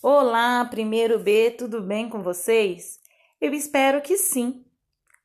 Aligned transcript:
Olá, 0.00 0.64
primeiro 0.64 1.18
B, 1.18 1.50
tudo 1.50 1.82
bem 1.82 2.08
com 2.08 2.22
vocês? 2.22 3.00
Eu 3.40 3.52
espero 3.52 4.00
que 4.00 4.16
sim. 4.16 4.64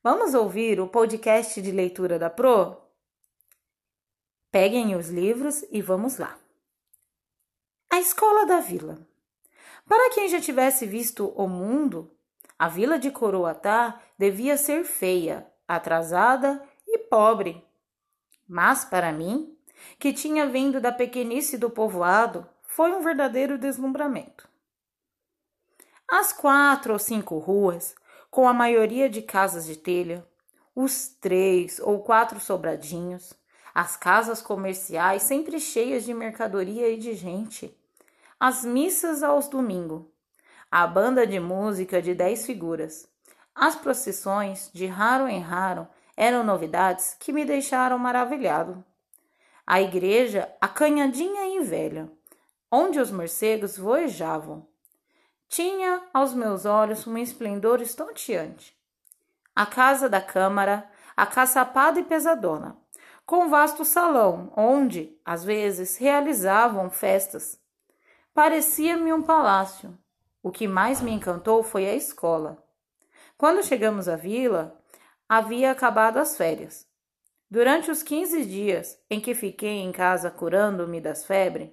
Vamos 0.02 0.34
ouvir 0.34 0.80
o 0.80 0.88
podcast 0.88 1.62
de 1.62 1.70
leitura 1.70 2.18
da 2.18 2.28
Pro? 2.28 2.76
Peguem 4.50 4.96
os 4.96 5.10
livros 5.10 5.64
e 5.70 5.80
vamos 5.80 6.18
lá. 6.18 6.36
A 7.88 8.00
Escola 8.00 8.46
da 8.46 8.58
Vila. 8.58 8.98
Para 9.88 10.12
quem 10.12 10.28
já 10.28 10.40
tivesse 10.40 10.86
visto 10.86 11.28
o 11.36 11.46
mundo, 11.46 12.10
a 12.58 12.66
vila 12.66 12.98
de 12.98 13.12
Coroatá 13.12 14.02
devia 14.18 14.56
ser 14.56 14.82
feia, 14.82 15.46
atrasada 15.68 16.60
e 16.84 16.98
pobre. 16.98 17.64
Mas 18.48 18.84
para 18.84 19.12
mim, 19.12 19.56
que 20.00 20.12
tinha 20.12 20.48
vindo 20.48 20.80
da 20.80 20.90
pequenice 20.90 21.56
do 21.56 21.70
povoado, 21.70 22.44
foi 22.62 22.90
um 22.90 23.02
verdadeiro 23.02 23.56
deslumbramento. 23.56 24.52
As 26.16 26.32
quatro 26.32 26.92
ou 26.92 26.98
cinco 27.00 27.38
ruas, 27.38 27.92
com 28.30 28.46
a 28.46 28.54
maioria 28.54 29.10
de 29.10 29.20
casas 29.20 29.66
de 29.66 29.74
telha, 29.74 30.24
os 30.72 31.08
três 31.08 31.80
ou 31.80 32.04
quatro 32.04 32.38
sobradinhos, 32.38 33.34
as 33.74 33.96
casas 33.96 34.40
comerciais 34.40 35.24
sempre 35.24 35.58
cheias 35.58 36.04
de 36.04 36.14
mercadoria 36.14 36.88
e 36.88 36.98
de 36.98 37.14
gente, 37.14 37.76
as 38.38 38.64
missas 38.64 39.24
aos 39.24 39.48
domingos, 39.48 40.04
a 40.70 40.86
banda 40.86 41.26
de 41.26 41.40
música 41.40 42.00
de 42.00 42.14
dez 42.14 42.46
figuras, 42.46 43.08
as 43.52 43.74
procissões, 43.74 44.70
de 44.72 44.86
raro 44.86 45.26
em 45.26 45.40
raro, 45.40 45.84
eram 46.16 46.44
novidades 46.44 47.16
que 47.18 47.32
me 47.32 47.44
deixaram 47.44 47.98
maravilhado. 47.98 48.84
A 49.66 49.82
igreja 49.82 50.48
acanhadinha 50.60 51.56
e 51.56 51.64
velha, 51.64 52.08
onde 52.70 53.00
os 53.00 53.10
morcegos 53.10 53.76
voejavam, 53.76 54.64
tinha 55.54 56.02
aos 56.12 56.34
meus 56.34 56.64
olhos 56.64 57.06
um 57.06 57.16
esplendor 57.16 57.80
estonteante. 57.80 58.76
A 59.54 59.64
casa 59.64 60.08
da 60.08 60.20
câmara, 60.20 60.90
acaçapada 61.16 62.00
e 62.00 62.02
pesadona, 62.02 62.76
com 63.24 63.48
vasto 63.48 63.84
salão, 63.84 64.52
onde, 64.56 65.16
às 65.24 65.44
vezes, 65.44 65.96
realizavam 65.96 66.90
festas. 66.90 67.56
Parecia-me 68.34 69.12
um 69.12 69.22
palácio. 69.22 69.96
O 70.42 70.50
que 70.50 70.66
mais 70.66 71.00
me 71.00 71.12
encantou 71.12 71.62
foi 71.62 71.86
a 71.86 71.94
escola. 71.94 72.60
Quando 73.38 73.62
chegamos 73.62 74.08
à 74.08 74.16
vila, 74.16 74.76
havia 75.28 75.70
acabado 75.70 76.16
as 76.16 76.36
férias. 76.36 76.84
Durante 77.48 77.92
os 77.92 78.02
quinze 78.02 78.44
dias 78.44 78.98
em 79.08 79.20
que 79.20 79.36
fiquei 79.36 79.78
em 79.78 79.92
casa 79.92 80.32
curando-me 80.32 81.00
das 81.00 81.24
febres, 81.24 81.70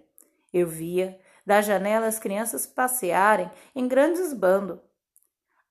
eu 0.54 0.68
via 0.68 1.20
da 1.46 1.62
janela 1.62 2.08
as 2.08 2.20
crianças 2.20 2.66
passearem 2.66 3.50
em 3.76 3.88
grandes 3.88 4.34
bandos. 4.34 4.80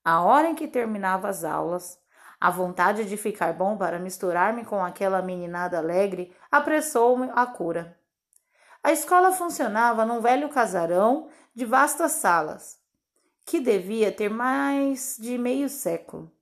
A 0.05 0.23
hora 0.23 0.49
em 0.49 0.55
que 0.55 0.67
terminava 0.67 1.29
as 1.29 1.45
aulas, 1.45 1.99
a 2.41 2.51
vontade 2.51 3.05
de 3.05 3.17
ficar 3.17 3.53
bom 3.53 3.77
para 3.77 3.99
misturar-me 3.99 4.65
com 4.65 4.83
aquela 4.83 5.21
meninada 5.21 5.77
alegre 5.77 6.35
apressou-me 6.51 7.31
a 7.35 7.45
cura. 7.47 7.99
A 8.83 8.93
escola 8.93 9.31
funcionava 9.31 10.07
num 10.07 10.21
velho 10.21 10.49
casarão 10.49 11.29
de 11.55 11.67
vastas 11.67 12.13
salas, 12.13 12.81
que 13.45 13.61
devia 13.61 14.11
ter 14.11 14.31
mais 14.31 15.19
de 15.21 15.37
meio 15.37 15.69
século. 15.69 16.33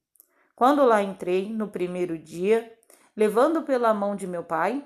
Quando 0.55 0.85
lá 0.85 1.03
entrei 1.03 1.53
no 1.53 1.67
primeiro 1.67 2.17
dia, 2.17 2.73
levando 3.17 3.63
pela 3.63 3.93
mão 3.93 4.15
de 4.15 4.27
meu 4.27 4.45
pai, 4.45 4.85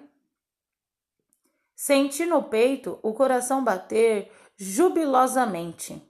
Senti 1.74 2.26
no 2.26 2.42
peito 2.42 2.98
o 3.02 3.12
coração 3.12 3.62
bater 3.64 4.30
jubilosamente. 4.56 6.00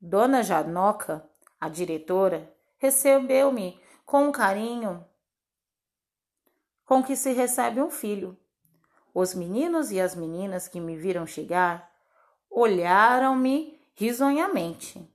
Dona 0.00 0.42
Janoca, 0.42 1.28
a 1.60 1.68
diretora, 1.68 2.52
recebeu-me 2.78 3.80
com 4.04 4.28
um 4.28 4.32
carinho 4.32 5.04
com 6.84 7.02
que 7.02 7.16
se 7.16 7.32
recebe 7.32 7.80
um 7.80 7.90
filho. 7.90 8.36
Os 9.12 9.34
meninos 9.34 9.90
e 9.90 10.00
as 10.00 10.14
meninas 10.14 10.68
que 10.68 10.80
me 10.80 10.96
viram 10.96 11.26
chegar 11.26 11.90
olharam-me 12.50 13.80
risonhamente, 13.94 15.06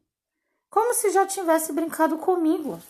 como 0.70 0.94
se 0.94 1.12
já 1.12 1.26
tivesse 1.26 1.72
brincado 1.72 2.18
comigo. 2.18 2.82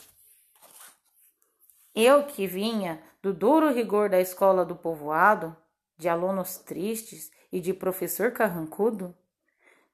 Eu 1.94 2.26
que 2.26 2.48
vinha 2.48 3.02
do 3.22 3.34
duro 3.34 3.72
rigor 3.72 4.10
da 4.10 4.20
escola 4.20 4.66
do 4.66 4.76
povoado, 4.76 5.56
de 6.02 6.10
alunos 6.10 6.58
tristes 6.58 7.30
e 7.52 7.62
de 7.62 7.76
professor 7.76 8.32
carrancudo, 8.32 9.14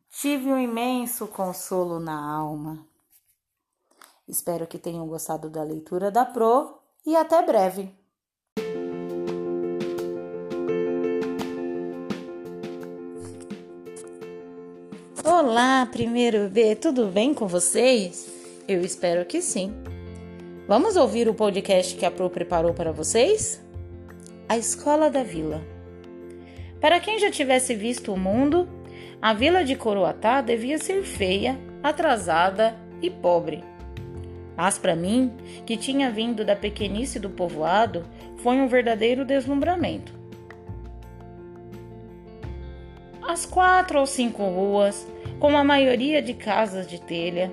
tive 0.10 0.48
um 0.48 0.58
imenso 0.58 1.28
consolo 1.28 2.00
na 2.00 2.18
alma. 2.18 2.88
Espero 4.26 4.66
que 4.66 4.78
tenham 4.78 5.06
gostado 5.06 5.50
da 5.50 5.62
leitura 5.62 6.10
da 6.10 6.24
Pro 6.24 6.80
e 7.06 7.14
até 7.14 7.46
breve. 7.46 7.94
Olá, 15.26 15.86
primeiro 15.92 16.48
B, 16.48 16.78
tudo 16.78 17.08
bem 17.08 17.34
com 17.34 17.48
vocês? 17.48 18.32
Eu 18.66 18.80
espero 18.80 19.26
que 19.26 19.42
sim. 19.42 19.74
Vamos 20.70 20.96
ouvir 20.96 21.28
o 21.28 21.34
podcast 21.34 21.98
que 21.98 22.06
a 22.06 22.12
Pro 22.12 22.30
preparou 22.30 22.74
para 22.74 22.94
vocês? 22.94 23.62
A 24.48 24.58
Escola 24.58 25.10
da 25.10 25.24
Vila. 25.24 25.77
Para 26.80 27.00
quem 27.00 27.20
já 27.20 27.32
tivesse 27.32 27.74
visto 27.74 28.14
o 28.14 28.18
mundo, 28.18 28.68
a 29.22 29.34
vila 29.34 29.64
de 29.64 29.76
Coroatá 29.76 30.42
devia 30.42 30.78
ser 30.78 31.04
feia, 31.04 31.58
atrasada 31.82 32.76
e 33.02 33.10
pobre. 33.10 33.64
Mas 34.56 34.78
para 34.78 34.96
mim, 34.96 35.32
que 35.66 35.78
tinha 35.78 36.12
vindo 36.12 36.46
da 36.46 36.56
pequenice 36.56 37.20
do 37.20 37.30
povoado, 37.30 38.06
foi 38.38 38.58
um 38.58 38.68
verdadeiro 38.68 39.26
deslumbramento. 39.26 40.14
As 43.28 43.46
quatro 43.46 44.00
ou 44.00 44.06
cinco 44.06 44.44
ruas, 44.44 45.08
com 45.40 45.56
a 45.58 45.64
maioria 45.64 46.22
de 46.22 46.34
casas 46.34 46.88
de 46.88 47.02
telha, 47.02 47.52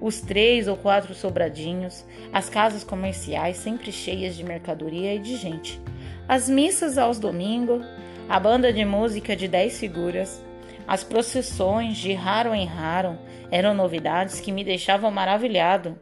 os 0.00 0.20
três 0.20 0.66
ou 0.66 0.76
quatro 0.76 1.14
sobradinhos, 1.14 2.04
as 2.32 2.48
casas 2.48 2.82
comerciais 2.82 3.56
sempre 3.56 3.92
cheias 3.92 4.34
de 4.34 4.44
mercadoria 4.44 5.14
e 5.14 5.18
de 5.18 5.36
gente, 5.36 5.80
as 6.30 6.48
missas 6.48 6.96
aos 6.96 7.18
domingos, 7.18 7.84
a 8.28 8.38
banda 8.38 8.72
de 8.72 8.84
música 8.84 9.34
de 9.34 9.48
dez 9.48 9.80
figuras, 9.80 10.40
as 10.86 11.02
procissões 11.02 11.96
de 11.96 12.12
raro 12.12 12.54
em 12.54 12.64
raro 12.64 13.18
eram 13.50 13.74
novidades 13.74 14.38
que 14.38 14.52
me 14.52 14.62
deixavam 14.62 15.10
maravilhado. 15.10 15.98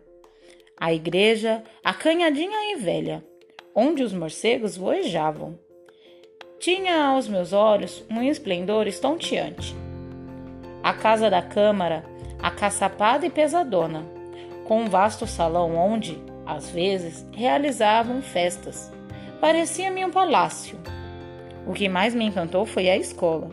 A 0.79 0.93
igreja, 0.93 1.65
acanhadinha 1.83 2.75
e 2.75 2.77
velha, 2.77 3.25
onde 3.75 4.03
os 4.03 4.13
morcegos 4.13 4.77
voejavam, 4.77 5.59
tinha 6.59 7.07
aos 7.07 7.27
meus 7.27 7.55
olhos 7.55 8.05
um 8.11 8.23
esplendor 8.23 8.87
estonteante. 8.87 9.75
A 10.83 10.93
casa 10.93 11.31
da 11.31 11.41
câmara, 11.41 12.05
acaçapada 12.39 13.25
e 13.25 13.31
pesadona, 13.31 14.05
com 14.67 14.83
um 14.83 14.91
vasto 14.91 15.27
salão 15.27 15.75
onde, 15.75 16.23
às 16.45 16.69
vezes, 16.69 17.27
realizavam 17.33 18.21
festas 18.21 18.93
Parecia-me 19.41 20.05
um 20.05 20.11
palácio. 20.11 20.77
O 21.65 21.73
que 21.73 21.89
mais 21.89 22.13
me 22.13 22.25
encantou 22.25 22.67
foi 22.67 22.91
a 22.91 22.97
escola. 22.97 23.51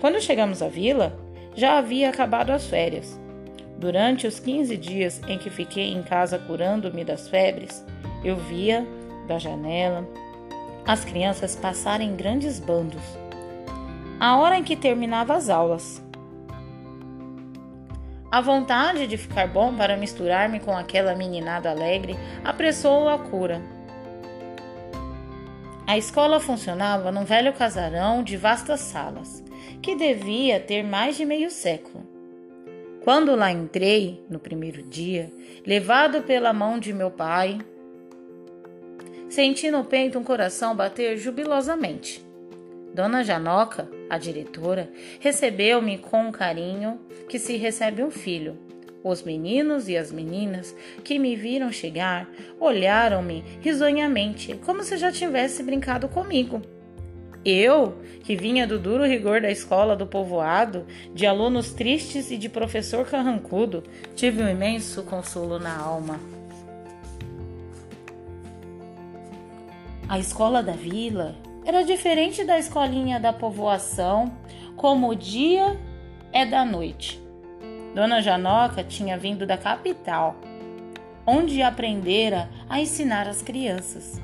Quando 0.00 0.20
chegamos 0.20 0.60
à 0.60 0.68
vila, 0.68 1.16
já 1.54 1.78
havia 1.78 2.10
acabado 2.10 2.50
as 2.50 2.66
férias. 2.66 3.18
Durante 3.78 4.26
os 4.26 4.40
15 4.40 4.76
dias 4.76 5.20
em 5.28 5.38
que 5.38 5.48
fiquei 5.48 5.92
em 5.92 6.02
casa 6.02 6.36
curando-me 6.36 7.04
das 7.04 7.28
febres, 7.28 7.84
eu 8.24 8.36
via, 8.36 8.84
da 9.28 9.38
janela, 9.38 10.04
as 10.84 11.04
crianças 11.04 11.54
passarem 11.54 12.08
em 12.08 12.16
grandes 12.16 12.58
bandos. 12.58 13.02
A 14.18 14.36
hora 14.36 14.58
em 14.58 14.64
que 14.64 14.74
terminava 14.74 15.34
as 15.34 15.48
aulas. 15.48 16.02
A 18.32 18.40
vontade 18.40 19.06
de 19.06 19.16
ficar 19.16 19.46
bom 19.46 19.74
para 19.74 19.96
misturar-me 19.96 20.58
com 20.58 20.76
aquela 20.76 21.14
meninada 21.14 21.70
alegre 21.70 22.16
apressou 22.44 23.08
a 23.08 23.18
cura. 23.18 23.79
A 25.90 25.98
escola 25.98 26.38
funcionava 26.38 27.10
num 27.10 27.24
velho 27.24 27.52
casarão 27.52 28.22
de 28.22 28.36
vastas 28.36 28.78
salas, 28.78 29.42
que 29.82 29.96
devia 29.96 30.60
ter 30.60 30.84
mais 30.84 31.16
de 31.16 31.24
meio 31.24 31.50
século. 31.50 32.06
Quando 33.02 33.34
lá 33.34 33.50
entrei, 33.50 34.24
no 34.30 34.38
primeiro 34.38 34.84
dia, 34.84 35.32
levado 35.66 36.22
pela 36.22 36.52
mão 36.52 36.78
de 36.78 36.92
meu 36.92 37.10
pai, 37.10 37.58
senti 39.28 39.68
no 39.68 39.82
peito 39.82 40.16
um 40.16 40.22
coração 40.22 40.76
bater 40.76 41.18
jubilosamente. 41.18 42.24
Dona 42.94 43.24
Janoca, 43.24 43.90
a 44.08 44.16
diretora, 44.16 44.88
recebeu-me 45.18 45.98
com 45.98 46.28
um 46.28 46.30
carinho 46.30 47.00
que 47.28 47.36
se 47.36 47.56
recebe 47.56 48.00
um 48.04 48.12
filho 48.12 48.56
os 49.02 49.22
meninos 49.22 49.88
e 49.88 49.96
as 49.96 50.12
meninas 50.12 50.74
que 51.02 51.18
me 51.18 51.34
viram 51.34 51.72
chegar 51.72 52.28
olharam-me 52.58 53.44
risonhamente, 53.60 54.54
como 54.64 54.82
se 54.82 54.96
já 54.96 55.10
tivesse 55.10 55.62
brincado 55.62 56.08
comigo. 56.08 56.60
Eu, 57.44 57.94
que 58.22 58.36
vinha 58.36 58.66
do 58.66 58.78
duro 58.78 59.06
rigor 59.06 59.40
da 59.40 59.50
escola 59.50 59.96
do 59.96 60.06
povoado, 60.06 60.86
de 61.14 61.26
alunos 61.26 61.72
tristes 61.72 62.30
e 62.30 62.36
de 62.36 62.50
professor 62.50 63.06
carrancudo, 63.06 63.82
tive 64.14 64.42
um 64.42 64.48
imenso 64.48 65.02
consolo 65.04 65.58
na 65.58 65.74
alma. 65.74 66.20
A 70.06 70.18
escola 70.18 70.62
da 70.62 70.72
vila 70.72 71.36
era 71.64 71.82
diferente 71.82 72.44
da 72.44 72.58
escolinha 72.58 73.18
da 73.18 73.32
povoação, 73.32 74.36
como 74.76 75.08
o 75.08 75.14
dia 75.14 75.78
é 76.32 76.44
da 76.44 76.64
noite. 76.64 77.29
Dona 77.94 78.22
Janoca 78.22 78.84
tinha 78.84 79.18
vindo 79.18 79.46
da 79.46 79.56
capital, 79.56 80.36
onde 81.26 81.62
aprendera 81.62 82.48
a 82.68 82.80
ensinar 82.80 83.28
as 83.28 83.42
crianças. 83.42 84.20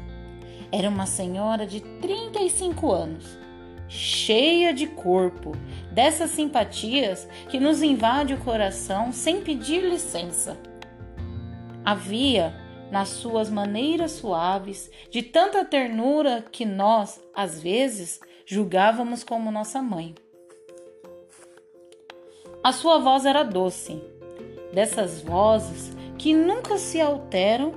Era 0.71 0.89
uma 0.89 1.07
senhora 1.07 1.67
de 1.67 1.81
35 1.81 2.93
anos, 2.93 3.39
cheia 3.89 4.73
de 4.73 4.87
corpo, 4.87 5.53
dessas 5.91 6.31
simpatias 6.31 7.29
que 7.49 7.59
nos 7.59 7.83
invade 7.83 8.35
o 8.35 8.39
coração 8.39 9.13
sem 9.13 9.41
pedir 9.41 9.81
licença. 9.81 10.57
Havia 11.85 12.55
nas 12.91 13.09
suas 13.09 13.51
maneiras 13.51 14.13
suaves, 14.13 14.91
de 15.11 15.23
tanta 15.23 15.65
ternura 15.65 16.45
que 16.51 16.65
nós, 16.65 17.21
às 17.35 17.61
vezes, 17.61 18.21
julgávamos 18.45 19.25
como 19.25 19.51
nossa 19.51 19.83
mãe. 19.83 20.15
A 22.67 22.73
sua 22.73 22.99
voz 22.99 23.25
era 23.25 23.45
doce, 23.45 24.03
dessas 24.73 25.21
vozes 25.23 25.97
que 26.19 26.35
nunca 26.35 26.79
se 26.79 27.01
alteram 27.01 27.73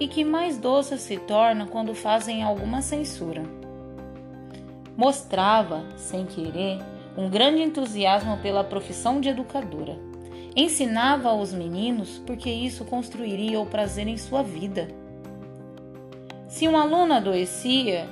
e 0.00 0.08
que 0.08 0.24
mais 0.24 0.56
doces 0.56 1.02
se 1.02 1.18
tornam 1.18 1.66
quando 1.66 1.94
fazem 1.94 2.42
alguma 2.42 2.80
censura. 2.80 3.42
Mostrava, 4.96 5.84
sem 5.98 6.24
querer, 6.24 6.78
um 7.14 7.28
grande 7.28 7.60
entusiasmo 7.60 8.38
pela 8.38 8.64
profissão 8.64 9.20
de 9.20 9.28
educadora. 9.28 9.98
Ensinava 10.56 11.28
aos 11.28 11.52
meninos 11.52 12.22
porque 12.24 12.48
isso 12.48 12.86
construiria 12.86 13.60
o 13.60 13.66
prazer 13.66 14.08
em 14.08 14.16
sua 14.16 14.42
vida. 14.42 14.88
Se 16.48 16.66
um 16.66 16.78
aluno 16.78 17.12
adoecia, 17.12 18.08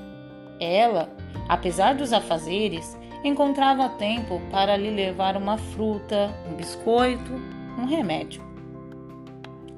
ela, 0.61 1.09
apesar 1.49 1.95
dos 1.95 2.13
afazeres, 2.13 3.00
encontrava 3.23 3.89
tempo 3.89 4.41
para 4.51 4.77
lhe 4.77 4.91
levar 4.91 5.37
uma 5.37 5.59
fruta, 5.59 6.35
um 6.51 6.55
biscoito, 6.55 7.33
um 7.79 7.85
remédio. 7.85 8.43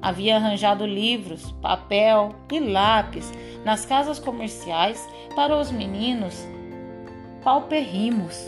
Havia 0.01 0.35
arranjado 0.35 0.85
livros, 0.85 1.51
papel 1.61 2.35
e 2.51 2.59
lápis 2.59 3.31
nas 3.63 3.85
casas 3.85 4.19
comerciais 4.19 5.07
para 5.35 5.57
os 5.57 5.71
meninos 5.71 6.45
paupérrimos. 7.43 8.45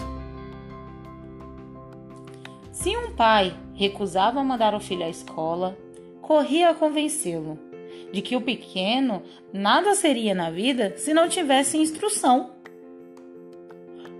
Se 2.71 2.95
um 2.95 3.11
pai 3.11 3.53
recusava 3.73 4.43
mandar 4.43 4.73
o 4.73 4.79
filho 4.79 5.05
à 5.05 5.09
escola, 5.09 5.77
corria 6.21 6.69
a 6.69 6.73
convencê-lo 6.73 7.57
de 8.11 8.21
que 8.21 8.35
o 8.35 8.41
pequeno 8.41 9.23
nada 9.51 9.95
seria 9.95 10.33
na 10.33 10.49
vida 10.49 10.97
se 10.97 11.13
não 11.13 11.27
tivesse 11.27 11.77
instrução. 11.77 12.54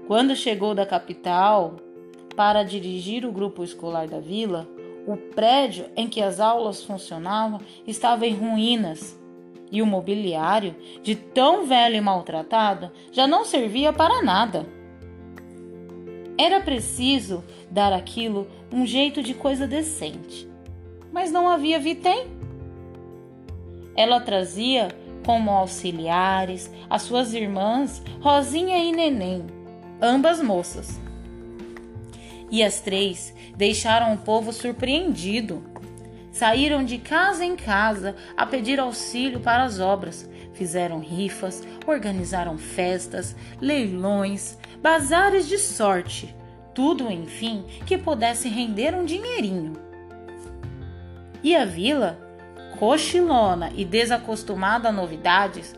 Quando 0.08 0.36
chegou 0.36 0.76
da 0.76 0.86
capital 0.86 1.78
para 2.36 2.62
dirigir 2.64 3.26
o 3.26 3.32
grupo 3.32 3.64
escolar 3.64 4.08
da 4.08 4.20
vila, 4.20 4.68
o 5.08 5.18
prédio 5.18 5.86
em 5.96 6.08
que 6.08 6.22
as 6.22 6.40
aulas 6.40 6.84
funcionavam 6.84 7.60
estava 7.88 8.28
em 8.28 8.36
ruínas 8.36 9.20
e 9.72 9.82
o 9.82 9.86
mobiliário, 9.86 10.76
de 11.02 11.16
tão 11.16 11.66
velho 11.66 11.96
e 11.96 12.02
maltratado, 12.02 12.92
já 13.12 13.26
não 13.26 13.44
servia 13.44 13.92
para 13.92 14.22
nada. 14.22 14.66
Era 16.38 16.60
preciso 16.60 17.44
dar 17.72 17.92
aquilo 17.92 18.48
um 18.72 18.86
jeito 18.86 19.24
de 19.24 19.34
coisa 19.34 19.66
decente, 19.68 20.48
mas 21.12 21.32
não 21.32 21.50
havia 21.50 21.80
vitem. 21.80 22.28
Ela 23.96 24.20
trazia 24.20 24.90
como 25.26 25.50
auxiliares 25.50 26.72
as 26.90 27.02
suas 27.02 27.34
irmãs 27.34 28.04
Rosinha 28.22 28.78
e 28.78 28.92
Neném, 28.92 29.55
ambas 30.06 30.42
moças. 30.42 31.00
E 32.52 32.64
as 32.64 32.80
três 32.80 33.34
deixaram 33.58 34.14
o 34.14 34.18
povo 34.18 34.54
surpreendido. 34.54 35.64
Saíram 36.32 36.84
de 36.84 36.98
casa 36.98 37.44
em 37.44 37.56
casa 37.56 38.16
a 38.38 38.46
pedir 38.46 38.80
auxílio 38.80 39.40
para 39.40 39.64
as 39.64 39.80
obras. 39.80 40.30
Fizeram 40.54 41.00
rifas, 41.00 41.64
organizaram 41.86 42.58
festas, 42.58 43.36
leilões, 43.60 44.58
bazares 44.82 45.48
de 45.48 45.58
sorte. 45.58 46.34
Tudo, 46.74 47.12
enfim, 47.12 47.66
que 47.86 47.98
pudesse 47.98 48.48
render 48.48 48.94
um 48.94 49.06
dinheirinho. 49.06 49.74
E 51.42 51.56
a 51.56 51.66
vila, 51.66 52.20
cochilona 52.78 53.72
e 53.76 53.84
desacostumada 53.84 54.90
a 54.90 54.92
novidades, 54.92 55.74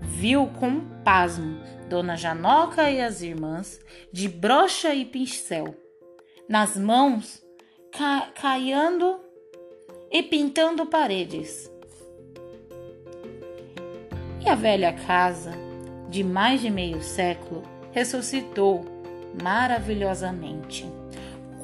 viu 0.00 0.46
com 0.46 0.80
pasmo 1.04 1.58
Dona 1.90 2.16
Janoca 2.16 2.88
e 2.88 3.00
as 3.00 3.20
irmãs, 3.20 3.80
de 4.12 4.28
brocha 4.28 4.94
e 4.94 5.04
pincel, 5.04 5.74
nas 6.48 6.76
mãos, 6.76 7.42
ca 7.90 8.30
caiando 8.32 9.18
e 10.08 10.22
pintando 10.22 10.86
paredes. 10.86 11.68
E 14.40 14.48
a 14.48 14.54
velha 14.54 14.92
casa, 14.92 15.50
de 16.08 16.22
mais 16.22 16.60
de 16.60 16.70
meio 16.70 17.02
século, 17.02 17.64
ressuscitou 17.90 18.84
maravilhosamente, 19.42 20.88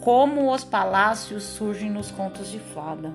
como 0.00 0.52
os 0.52 0.64
palácios 0.64 1.44
surgem 1.44 1.88
nos 1.88 2.11
contos 2.11 2.50
de 2.50 2.58
fada. 2.58 3.14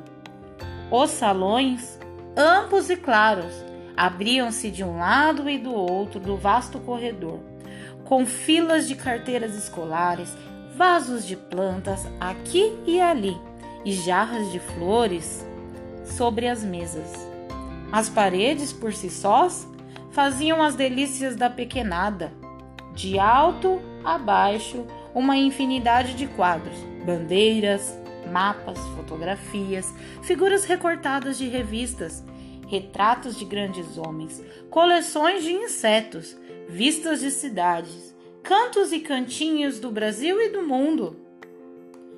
Os 0.90 1.10
salões, 1.10 2.00
amplos 2.38 2.90
e 2.90 2.96
claros, 2.96 3.54
abriam-se 4.02 4.72
de 4.72 4.84
um 4.84 4.98
lado 4.98 5.48
e 5.48 5.60
do 5.60 5.72
outro 5.72 6.20
do 6.20 6.36
vasto 6.36 6.80
corredor, 6.80 7.40
com 8.04 8.26
filas 8.26 8.88
de 8.88 8.96
carteiras 8.96 9.56
escolares, 9.56 10.36
vasos 10.76 11.24
de 11.24 11.36
plantas 11.36 12.08
aqui 12.20 12.76
e 12.88 13.00
ali 13.00 13.38
e 13.86 13.94
jarras 13.94 14.52
de 14.52 14.58
flores 14.58 15.46
sobre 16.04 16.48
as 16.48 16.64
mesas. 16.64 17.14
As 17.92 18.10
paredes 18.10 18.74
por 18.74 18.92
si 18.92 19.08
sós 19.08 19.68
faziam 20.10 20.64
as 20.64 20.74
delícias 20.74 21.36
da 21.36 21.48
pequenada. 21.48 22.34
De 22.96 23.20
alto 23.20 23.80
a 24.04 24.18
baixo, 24.18 24.84
uma 25.14 25.38
infinidade 25.38 26.16
de 26.16 26.26
quadros, 26.26 26.76
bandeiras, 27.06 27.96
mapas, 28.32 28.80
fotografias, 28.96 29.94
figuras 30.24 30.66
recortadas 30.66 31.38
de 31.38 31.48
revistas, 31.48 32.24
retratos 32.72 33.38
de 33.38 33.44
grandes 33.44 33.98
homens, 33.98 34.42
coleções 34.70 35.44
de 35.44 35.52
insetos, 35.52 36.38
vistas 36.70 37.20
de 37.20 37.30
cidades, 37.30 38.16
cantos 38.42 38.94
e 38.94 39.02
cantinhos 39.02 39.78
do 39.78 39.92
Brasil 39.92 40.42
e 40.42 40.48
do 40.48 40.64
mundo. 40.64 41.18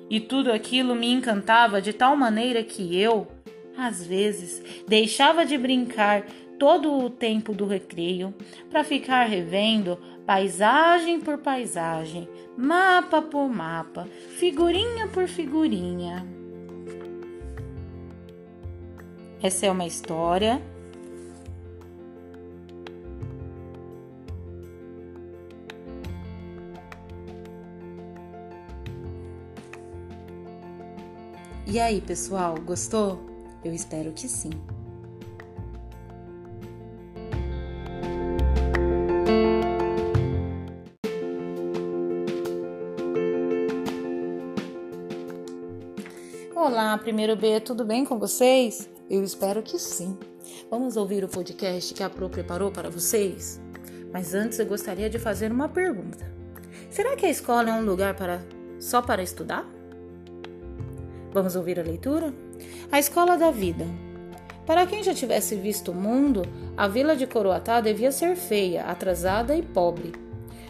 E 0.08 0.20
tudo 0.20 0.52
aquilo 0.52 0.94
me 0.94 1.10
encantava 1.10 1.82
de 1.82 1.92
tal 1.92 2.16
maneira 2.16 2.62
que 2.62 2.96
eu, 2.96 3.26
às 3.76 4.06
vezes, 4.06 4.62
deixava 4.86 5.44
de 5.44 5.58
brincar 5.58 6.24
todo 6.56 6.98
o 6.98 7.10
tempo 7.10 7.52
do 7.52 7.66
recreio 7.66 8.32
para 8.70 8.84
ficar 8.84 9.24
revendo 9.24 9.98
paisagem 10.24 11.18
por 11.18 11.38
paisagem, 11.38 12.28
mapa 12.56 13.20
por 13.20 13.48
mapa, 13.48 14.06
figurinha 14.38 15.08
por 15.08 15.26
figurinha. 15.26 16.43
Essa 19.44 19.66
é 19.66 19.70
uma 19.70 19.86
história 19.86 20.58
E 31.66 31.78
aí, 31.78 32.00
pessoal, 32.00 32.54
gostou? 32.64 33.20
Eu 33.62 33.74
espero 33.74 34.12
que 34.12 34.26
sim. 34.28 34.48
Olá, 46.54 46.96
primeiro 46.96 47.36
B, 47.36 47.60
tudo 47.60 47.84
bem 47.84 48.06
com 48.06 48.18
vocês? 48.18 48.93
Eu 49.14 49.22
espero 49.22 49.62
que 49.62 49.78
sim. 49.78 50.18
Vamos 50.68 50.96
ouvir 50.96 51.22
o 51.22 51.28
podcast 51.28 51.94
que 51.94 52.02
a 52.02 52.10
Pro 52.10 52.28
preparou 52.28 52.72
para 52.72 52.90
vocês? 52.90 53.60
Mas 54.12 54.34
antes 54.34 54.58
eu 54.58 54.66
gostaria 54.66 55.08
de 55.08 55.20
fazer 55.20 55.52
uma 55.52 55.68
pergunta. 55.68 56.28
Será 56.90 57.14
que 57.14 57.24
a 57.24 57.30
escola 57.30 57.70
é 57.70 57.72
um 57.74 57.84
lugar 57.84 58.16
para 58.16 58.44
só 58.80 59.00
para 59.00 59.22
estudar? 59.22 59.64
Vamos 61.32 61.54
ouvir 61.54 61.78
a 61.78 61.84
leitura? 61.84 62.34
A 62.90 62.98
Escola 62.98 63.38
da 63.38 63.52
Vida. 63.52 63.86
Para 64.66 64.84
quem 64.84 65.04
já 65.04 65.14
tivesse 65.14 65.54
visto 65.54 65.92
o 65.92 65.94
mundo, 65.94 66.42
a 66.76 66.88
vila 66.88 67.14
de 67.14 67.24
Coroatá 67.24 67.80
devia 67.80 68.10
ser 68.10 68.34
feia, 68.34 68.82
atrasada 68.82 69.54
e 69.54 69.62
pobre. 69.62 70.10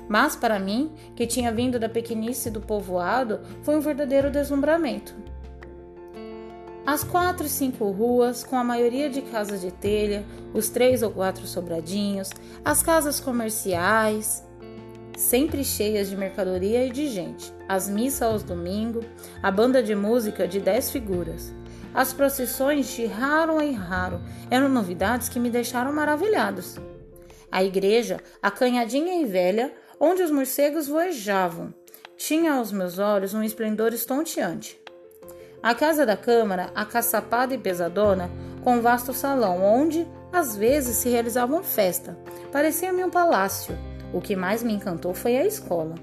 Mas 0.06 0.36
para 0.36 0.58
mim, 0.58 0.92
que 1.16 1.26
tinha 1.26 1.50
vindo 1.50 1.78
da 1.78 1.88
pequenice 1.88 2.50
do 2.50 2.60
povoado, 2.60 3.40
foi 3.62 3.74
um 3.74 3.80
verdadeiro 3.80 4.30
deslumbramento. 4.30 5.23
As 6.86 7.02
quatro 7.02 7.46
e 7.46 7.48
cinco 7.48 7.90
ruas, 7.90 8.44
com 8.44 8.56
a 8.56 8.64
maioria 8.64 9.08
de 9.08 9.22
casas 9.22 9.62
de 9.62 9.72
telha, 9.72 10.22
os 10.52 10.68
três 10.68 11.02
ou 11.02 11.10
quatro 11.10 11.46
sobradinhos, 11.46 12.28
as 12.62 12.82
casas 12.82 13.18
comerciais, 13.18 14.44
sempre 15.16 15.64
cheias 15.64 16.10
de 16.10 16.16
mercadoria 16.16 16.84
e 16.84 16.90
de 16.90 17.08
gente, 17.08 17.54
as 17.66 17.88
missas 17.88 18.22
aos 18.22 18.42
domingos, 18.42 19.06
a 19.42 19.50
banda 19.50 19.82
de 19.82 19.94
música 19.94 20.46
de 20.46 20.60
dez 20.60 20.90
figuras. 20.90 21.54
As 21.94 22.12
procissões 22.12 22.92
de 22.92 23.06
raro 23.06 23.62
em 23.62 23.72
raro 23.72 24.20
eram 24.50 24.68
novidades 24.68 25.30
que 25.30 25.40
me 25.40 25.48
deixaram 25.48 25.90
maravilhados. 25.90 26.76
A 27.50 27.64
igreja, 27.64 28.20
acanhadinha 28.42 29.22
e 29.22 29.24
velha, 29.24 29.72
onde 29.98 30.22
os 30.22 30.30
morcegos 30.30 30.86
voejavam, 30.86 31.72
tinha 32.14 32.54
aos 32.54 32.72
meus 32.72 32.98
olhos 32.98 33.32
um 33.32 33.42
esplendor 33.42 33.94
estonteante. 33.94 34.83
A 35.64 35.74
casa 35.74 36.04
da 36.04 36.14
Câmara, 36.14 36.70
acaçapada 36.74 37.54
e 37.54 37.58
pesadona, 37.58 38.30
com 38.62 38.82
vasto 38.82 39.14
salão, 39.14 39.64
onde, 39.64 40.06
às 40.30 40.54
vezes, 40.54 40.96
se 40.96 41.08
realizava 41.08 41.54
uma 41.54 41.62
festa. 41.62 42.18
Parecia-me 42.52 43.02
um 43.02 43.08
palácio. 43.08 43.74
O 44.12 44.20
que 44.20 44.36
mais 44.36 44.62
me 44.62 44.74
encantou 44.74 45.14
foi 45.14 45.38
a 45.38 45.46
escola. 45.46 45.94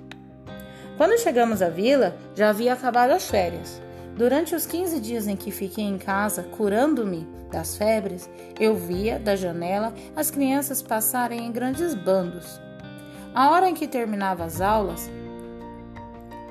Quando 0.98 1.20
chegamos 1.20 1.62
à 1.62 1.70
vila, 1.70 2.18
já 2.34 2.50
havia 2.50 2.74
acabado 2.74 3.12
as 3.12 3.30
férias. 3.30 3.80
Durante 4.18 4.56
os 4.56 4.65
15 4.65 5.00
dias 5.00 5.27
em 5.27 5.36
que 5.36 5.51
fiquei 5.51 5.84
em 5.84 6.00
casa, 6.00 6.41
curando-me 6.41 7.27
das 7.51 7.77
febres, 7.77 8.27
eu 8.60 8.75
via, 8.75 9.20
da 9.20 9.36
janela, 9.36 9.94
as 10.15 10.32
crianças 10.32 10.82
passarem 10.82 11.46
em 11.46 11.51
grandes 11.51 11.94
bandos. 11.94 12.60
A 13.32 13.51
hora 13.51 13.70
em 13.70 13.75
que 13.75 13.88
terminava 13.88 14.44
as 14.44 14.60
aulas, 14.60 15.08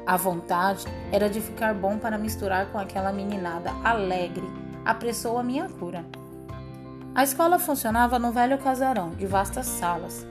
a 0.06 0.16
vontade 0.16 0.86
era 1.12 1.28
de 1.28 1.40
ficar 1.40 1.74
bom 1.74 1.98
para 1.98 2.18
misturar 2.18 2.66
com 2.72 2.78
aquela 2.78 3.12
meninada 3.12 3.70
alegre. 3.84 4.46
Apressou 4.84 5.38
a 5.38 5.42
minha 5.42 5.68
cura. 5.68 6.04
A 7.14 7.22
escola 7.22 7.58
funcionava 7.58 8.18
no 8.18 8.32
velho 8.32 8.58
casarão, 8.58 9.10
de 9.10 9.26
vastas 9.26 9.66
salas, 9.66 10.26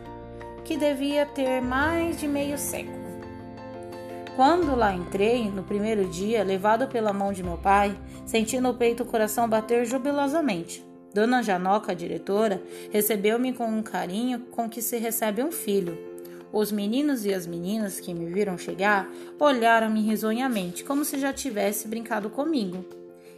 que 0.63 0.77
devia 0.77 1.25
ter 1.25 1.61
mais 1.61 2.19
de 2.19 2.27
meio 2.27 2.57
século. 2.57 2.97
Quando 4.35 4.75
lá 4.75 4.93
entrei, 4.93 5.49
no 5.49 5.63
primeiro 5.63 6.05
dia, 6.07 6.43
levado 6.43 6.87
pela 6.87 7.11
mão 7.11 7.33
de 7.33 7.43
meu 7.43 7.57
pai, 7.57 7.97
senti 8.25 8.59
no 8.59 8.73
peito 8.73 9.03
o 9.03 9.05
coração 9.05 9.49
bater 9.49 9.85
jubilosamente. 9.85 10.85
Dona 11.13 11.43
Janoca, 11.43 11.91
a 11.91 11.95
diretora, 11.95 12.61
recebeu-me 12.91 13.51
com 13.51 13.65
um 13.65 13.83
carinho 13.83 14.39
com 14.51 14.69
que 14.69 14.81
se 14.81 14.97
recebe 14.97 15.43
um 15.43 15.51
filho 15.51 16.08
os 16.51 16.71
meninos 16.71 17.25
e 17.25 17.33
as 17.33 17.45
meninas 17.45 17.99
que 17.99 18.13
me 18.13 18.25
viram 18.25 18.57
chegar 18.57 19.09
olharam-me 19.39 20.01
risonhamente, 20.01 20.83
como 20.83 21.05
se 21.05 21.19
já 21.19 21.31
tivesse 21.31 21.87
brincado 21.87 22.29
comigo. 22.29 22.85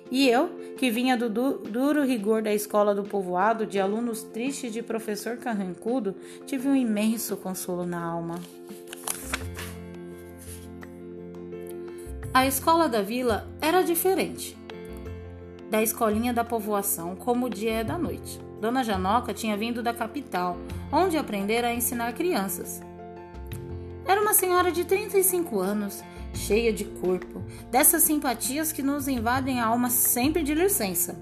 E 0.09 0.27
eu, 0.27 0.49
que 0.77 0.91
vinha 0.91 1.15
do 1.15 1.29
du 1.29 1.57
duro 1.59 2.03
rigor 2.03 2.41
da 2.41 2.53
escola 2.53 2.93
do 2.93 3.03
povoado, 3.03 3.65
de 3.65 3.79
alunos 3.79 4.23
tristes 4.23 4.73
de 4.73 4.81
professor 4.81 5.37
carrancudo, 5.37 6.15
tive 6.45 6.67
um 6.67 6.75
imenso 6.75 7.37
consolo 7.37 7.85
na 7.85 8.03
alma. 8.03 8.35
A 12.33 12.45
escola 12.45 12.89
da 12.89 13.01
vila 13.01 13.47
era 13.61 13.81
diferente 13.81 14.61
da 15.71 15.81
escolinha 15.81 16.33
da 16.33 16.43
povoação, 16.43 17.15
como 17.15 17.45
o 17.45 17.49
dia 17.49 17.75
é 17.75 17.83
da 17.83 17.97
noite. 17.97 18.41
Dona 18.59 18.83
Janoca 18.83 19.33
tinha 19.33 19.55
vindo 19.55 19.81
da 19.81 19.93
capital, 19.93 20.57
onde 20.91 21.15
aprendera 21.17 21.69
a 21.69 21.73
ensinar 21.73 22.11
crianças. 22.11 22.81
Era 24.05 24.19
uma 24.19 24.33
senhora 24.33 24.71
de 24.71 24.83
35 24.83 25.59
anos, 25.59 26.03
cheia 26.33 26.73
de 26.73 26.85
corpo, 26.85 27.43
dessas 27.69 28.03
simpatias 28.03 28.71
que 28.71 28.81
nos 28.81 29.07
invadem 29.07 29.59
a 29.59 29.67
alma 29.67 29.89
sempre 29.89 30.43
de 30.43 30.53
licença. 30.55 31.19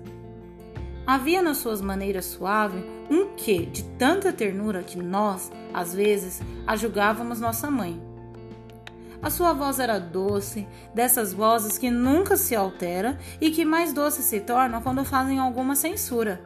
Havia 1.05 1.41
nas 1.41 1.57
suas 1.57 1.81
maneiras 1.81 2.25
suaves 2.25 2.83
um 3.09 3.33
quê 3.35 3.65
de 3.65 3.83
tanta 3.83 4.31
ternura 4.31 4.83
que 4.83 4.97
nós, 4.97 5.51
às 5.73 5.93
vezes, 5.93 6.41
a 6.65 6.75
julgávamos 6.75 7.39
nossa 7.39 7.69
mãe. 7.69 8.01
A 9.21 9.29
sua 9.29 9.51
voz 9.51 9.79
era 9.79 9.99
doce, 9.99 10.65
dessas 10.93 11.33
vozes 11.33 11.77
que 11.77 11.89
nunca 11.89 12.37
se 12.37 12.55
altera 12.55 13.17
e 13.41 13.51
que 13.51 13.65
mais 13.65 13.91
doce 13.91 14.23
se 14.23 14.39
tornam 14.39 14.81
quando 14.81 15.03
fazem 15.03 15.39
alguma 15.39 15.75
censura. 15.75 16.39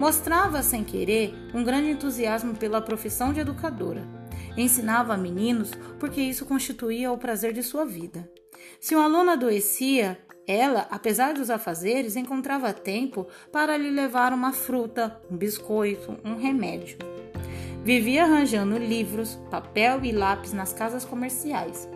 Mostrava, 0.00 0.60
sem 0.62 0.82
querer, 0.82 1.32
um 1.54 1.62
grande 1.62 1.90
entusiasmo 1.90 2.54
pela 2.54 2.80
profissão 2.80 3.32
de 3.32 3.40
educadora 3.40 4.23
Ensinava 4.56 5.16
meninos 5.16 5.70
porque 5.98 6.20
isso 6.20 6.46
constituía 6.46 7.10
o 7.10 7.18
prazer 7.18 7.52
de 7.52 7.62
sua 7.62 7.84
vida. 7.84 8.28
Se 8.80 8.94
um 8.94 9.00
aluno 9.00 9.30
adoecia, 9.30 10.18
ela, 10.46 10.86
apesar 10.90 11.34
dos 11.34 11.50
afazeres, 11.50 12.16
encontrava 12.16 12.72
tempo 12.72 13.26
para 13.50 13.76
lhe 13.76 13.90
levar 13.90 14.32
uma 14.32 14.52
fruta, 14.52 15.20
um 15.30 15.36
biscoito, 15.36 16.16
um 16.24 16.36
remédio. 16.36 16.98
Vivia 17.82 18.24
arranjando 18.24 18.78
livros, 18.78 19.38
papel 19.50 20.04
e 20.04 20.12
lápis 20.12 20.52
nas 20.52 20.72
casas 20.72 21.04
comerciais. 21.04 21.88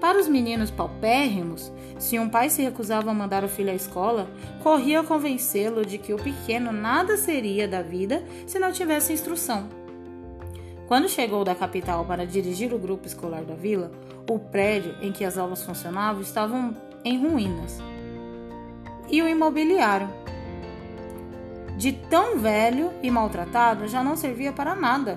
Para 0.00 0.18
os 0.18 0.26
meninos 0.26 0.70
paupérrimos, 0.70 1.70
se 1.98 2.18
um 2.18 2.28
pai 2.28 2.50
se 2.50 2.62
recusava 2.62 3.10
a 3.10 3.14
mandar 3.14 3.44
o 3.44 3.48
filho 3.48 3.70
à 3.70 3.74
escola, 3.74 4.28
corria 4.62 5.02
convencê-lo 5.02 5.84
de 5.84 5.98
que 5.98 6.12
o 6.12 6.16
pequeno 6.16 6.72
nada 6.72 7.16
seria 7.16 7.68
da 7.68 7.82
vida 7.82 8.24
se 8.46 8.58
não 8.58 8.72
tivesse 8.72 9.12
instrução. 9.12 9.68
Quando 10.90 11.08
chegou 11.08 11.44
da 11.44 11.54
capital 11.54 12.04
para 12.04 12.26
dirigir 12.26 12.74
o 12.74 12.78
grupo 12.78 13.06
escolar 13.06 13.44
da 13.44 13.54
vila, 13.54 13.92
o 14.28 14.40
prédio 14.40 14.96
em 15.00 15.12
que 15.12 15.24
as 15.24 15.38
aulas 15.38 15.62
funcionavam 15.62 16.20
estava 16.20 16.74
em 17.04 17.16
ruínas. 17.16 17.78
E 19.08 19.22
o 19.22 19.28
imobiliário, 19.28 20.08
de 21.76 21.92
tão 21.92 22.40
velho 22.40 22.90
e 23.04 23.08
maltratado, 23.08 23.86
já 23.86 24.02
não 24.02 24.16
servia 24.16 24.52
para 24.52 24.74
nada. 24.74 25.16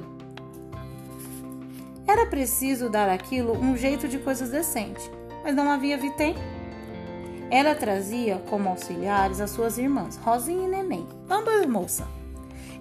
Era 2.08 2.28
preciso 2.28 2.88
dar 2.88 3.10
aquilo 3.10 3.58
um 3.58 3.76
jeito 3.76 4.08
de 4.08 4.20
coisas 4.20 4.52
decentes, 4.52 5.10
mas 5.44 5.56
não 5.56 5.72
havia 5.72 5.98
vitem. 5.98 6.36
Ela 7.50 7.74
trazia 7.74 8.38
como 8.48 8.70
auxiliares 8.70 9.42
as 9.42 9.50
suas 9.50 9.80
irmãs, 9.80 10.18
Rosinha 10.18 10.68
e 10.68 10.70
Neném, 10.70 11.08
ambas 11.28 11.66
moças 11.66 12.23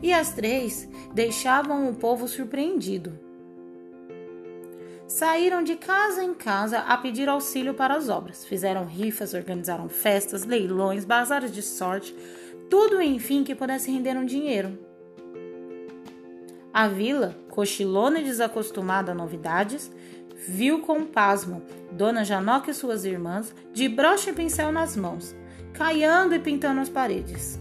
e 0.02 0.12
as 0.12 0.32
três 0.32 0.88
deixavam 1.14 1.88
o 1.88 1.94
povo 1.94 2.26
surpreendido. 2.26 3.18
Saíram 5.06 5.62
de 5.62 5.76
casa 5.76 6.25
em 6.25 6.32
casa 6.32 6.78
a 6.78 6.97
pedir 6.97 7.28
auxílio 7.28 7.75
para 7.75 7.94
as 7.94 8.09
obras. 8.09 8.44
Fizeram 8.44 8.87
rifas, 8.87 9.35
organizaram 9.35 9.88
festas, 9.88 10.44
leilões, 10.44 11.04
bazares 11.04 11.52
de 11.52 11.62
sorte, 11.62 12.16
tudo 12.71 13.00
enfim 13.00 13.44
que 13.44 13.54
pudesse 13.54 13.90
render 13.90 14.16
um 14.16 14.25
dinheiro. 14.25 14.78
A 16.73 16.88
vila, 16.88 17.37
cochilona 17.50 18.21
e 18.21 18.25
desacostumada 18.25 19.12
a 19.12 19.14
novidades, 19.14 19.92
viu 20.49 20.80
com 20.80 21.04
pasmo 21.04 21.62
Dona 21.92 22.25
Janoca 22.25 22.71
e 22.71 22.75
suas 22.75 23.04
irmãs 23.04 23.54
de 23.73 23.90
broche 23.90 24.30
e 24.30 24.32
pincel 24.32 24.73
nas 24.73 24.97
mãos, 24.97 25.37
caiando 25.75 26.35
e 26.35 26.38
pintando 26.38 26.80
as 26.80 26.88
paredes. 26.88 27.61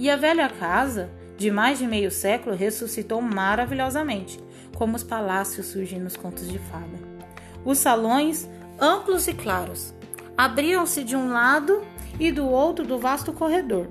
E 0.00 0.08
a 0.08 0.16
velha 0.16 0.48
casa, 0.48 1.10
de 1.36 1.50
mais 1.50 1.78
de 1.78 1.86
meio 1.86 2.10
século, 2.10 2.56
ressuscitou 2.56 3.20
maravilhosamente, 3.20 4.42
como 4.74 4.96
os 4.96 5.04
palácios 5.04 5.66
surgem 5.66 6.00
nos 6.00 6.16
contos 6.16 6.48
de 6.48 6.58
fada. 6.58 6.98
Os 7.66 7.76
salões, 7.76 8.48
amplos 8.80 9.28
e 9.28 9.34
claros, 9.34 9.92
abriam-se 10.38 11.04
de 11.04 11.14
um 11.14 11.30
lado 11.30 11.82
e 12.18 12.32
do 12.32 12.46
outro 12.46 12.86
do 12.86 12.98
vasto 12.98 13.30
corredor, 13.30 13.88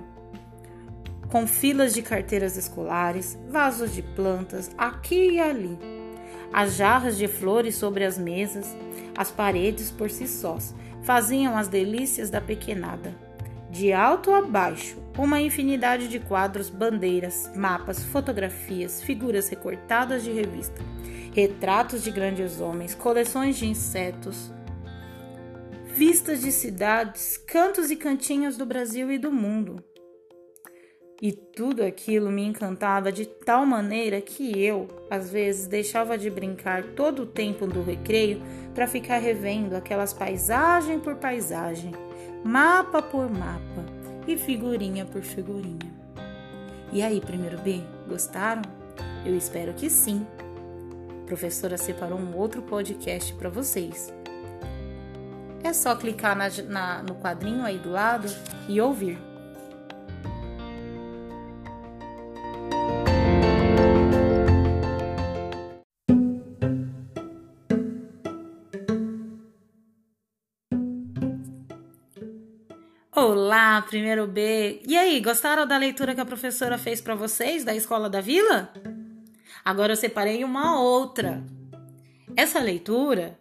com 1.32 1.46
filas 1.46 1.94
de 1.94 2.02
carteiras 2.02 2.58
escolares, 2.58 3.38
vasos 3.48 3.94
de 3.94 4.02
plantas 4.02 4.72
aqui 4.76 5.34
e 5.34 5.40
ali, 5.40 5.78
as 6.52 6.76
jarras 6.76 7.20
de 7.20 7.28
flores 7.28 7.76
sobre 7.76 8.04
as 8.04 8.18
mesas, 8.18 8.76
as 9.16 9.30
paredes 9.30 9.92
por 9.92 10.10
si 10.10 10.28
sós 10.28 10.74
faziam 11.04 11.56
as 11.56 11.68
delícias 11.68 12.32
da 12.32 12.42
pequenada. 12.42 13.14
De 13.70 13.94
alto 13.94 14.34
a 14.34 14.42
baixo, 14.42 14.98
uma 15.20 15.42
infinidade 15.42 16.08
de 16.08 16.18
quadros, 16.18 16.70
bandeiras, 16.70 17.52
mapas, 17.54 18.02
fotografias, 18.02 19.02
figuras 19.02 19.50
recortadas 19.50 20.24
de 20.24 20.32
revista, 20.32 20.82
retratos 21.34 22.02
de 22.02 22.10
grandes 22.10 22.62
homens, 22.62 22.96
coleções 22.96 23.58
de 23.58 23.68
insetos, 23.68 24.50
vistas 25.94 26.40
de 26.40 26.54
cidades, 26.54 27.36
cantos 27.36 27.92
e 27.92 27.98
cantinhos 27.98 28.56
do 28.56 28.66
Brasil 28.66 29.12
e 29.12 29.18
do 29.18 29.30
mundo. 29.30 29.84
E 31.22 31.34
tudo 31.34 31.84
aquilo 31.84 32.32
me 32.32 32.46
encantava 32.46 33.12
de 33.12 33.26
tal 33.26 33.66
maneira 33.66 34.22
que 34.22 34.58
eu, 34.58 34.88
às 35.12 35.30
vezes, 35.30 35.68
deixava 35.68 36.18
de 36.18 36.30
brincar 36.30 36.82
todo 36.96 37.24
o 37.24 37.26
tempo 37.26 37.68
do 37.68 37.84
recreio 37.84 38.42
para 38.74 38.88
ficar 38.88 39.18
revendo 39.18 39.76
aquelas 39.76 40.14
paisagem 40.14 40.98
por 40.98 41.16
paisagem, 41.16 41.92
mapa 42.42 43.02
por 43.02 43.30
mapa 43.30 43.99
e 44.32 44.38
figurinha 44.38 45.06
por 45.06 45.24
figurinha. 45.24 45.92
E 46.92 47.02
aí, 47.02 47.20
primeiro 47.20 47.58
B, 47.60 47.82
gostaram? 48.08 48.62
Eu 49.26 49.36
espero 49.36 49.74
que 49.74 49.90
sim. 49.90 50.26
professora 51.26 51.78
separou 51.78 52.18
um 52.18 52.36
outro 52.36 52.62
podcast 52.62 53.34
para 53.34 53.50
vocês. 53.50 54.14
É 55.64 55.74
só 55.74 55.96
clicar 55.96 56.36
na, 56.36 56.50
na, 56.68 57.04
no 57.04 57.16
quadrinho 57.16 57.64
aí 57.64 57.78
do 57.78 57.92
lado 57.92 58.28
e 58.68 58.80
ouvir. 58.80 59.29
Primeiro 73.82 74.28
B. 74.28 74.82
E 74.88 74.98
aí, 74.98 75.20
gostaram 75.20 75.66
da 75.66 75.78
leitura 75.78 76.16
que 76.16 76.22
a 76.22 76.26
professora 76.26 76.78
fez 76.78 77.02
para 77.02 77.16
vocês 77.16 77.64
da 77.64 77.76
Escola 77.76 78.10
da 78.10 78.22
Vila? 78.22 78.74
Agora 79.64 79.94
eu 79.94 79.98
separei 79.98 80.44
uma 80.44 80.80
outra. 80.80 81.44
Essa 82.36 82.60
leitura 82.60 83.40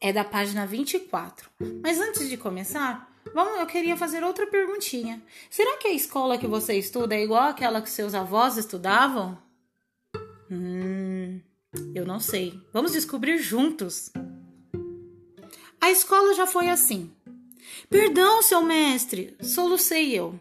é 0.00 0.12
da 0.12 0.24
página 0.24 0.66
24. 0.66 1.48
Mas 1.82 1.98
antes 1.98 2.28
de 2.28 2.36
começar, 2.36 3.10
vamos, 3.34 3.58
eu 3.58 3.66
queria 3.66 3.96
fazer 3.96 4.22
outra 4.22 4.46
perguntinha. 4.46 5.22
Será 5.48 5.76
que 5.78 5.88
a 5.88 5.92
escola 5.92 6.36
que 6.36 6.46
você 6.46 6.74
estuda 6.74 7.14
é 7.14 7.22
igual 7.22 7.44
àquela 7.44 7.80
que 7.80 7.88
seus 7.88 8.14
avós 8.14 8.56
estudavam? 8.56 9.38
Hum, 10.50 11.40
eu 11.94 12.04
não 12.04 12.20
sei. 12.20 12.60
Vamos 12.72 12.92
descobrir 12.92 13.38
juntos. 13.38 14.10
A 15.80 15.90
escola 15.90 16.34
já 16.34 16.46
foi 16.46 16.68
assim. 16.68 17.10
Perdão, 17.88 18.42
seu 18.42 18.62
mestre, 18.62 19.36
solucei 19.40 20.18
eu. 20.18 20.38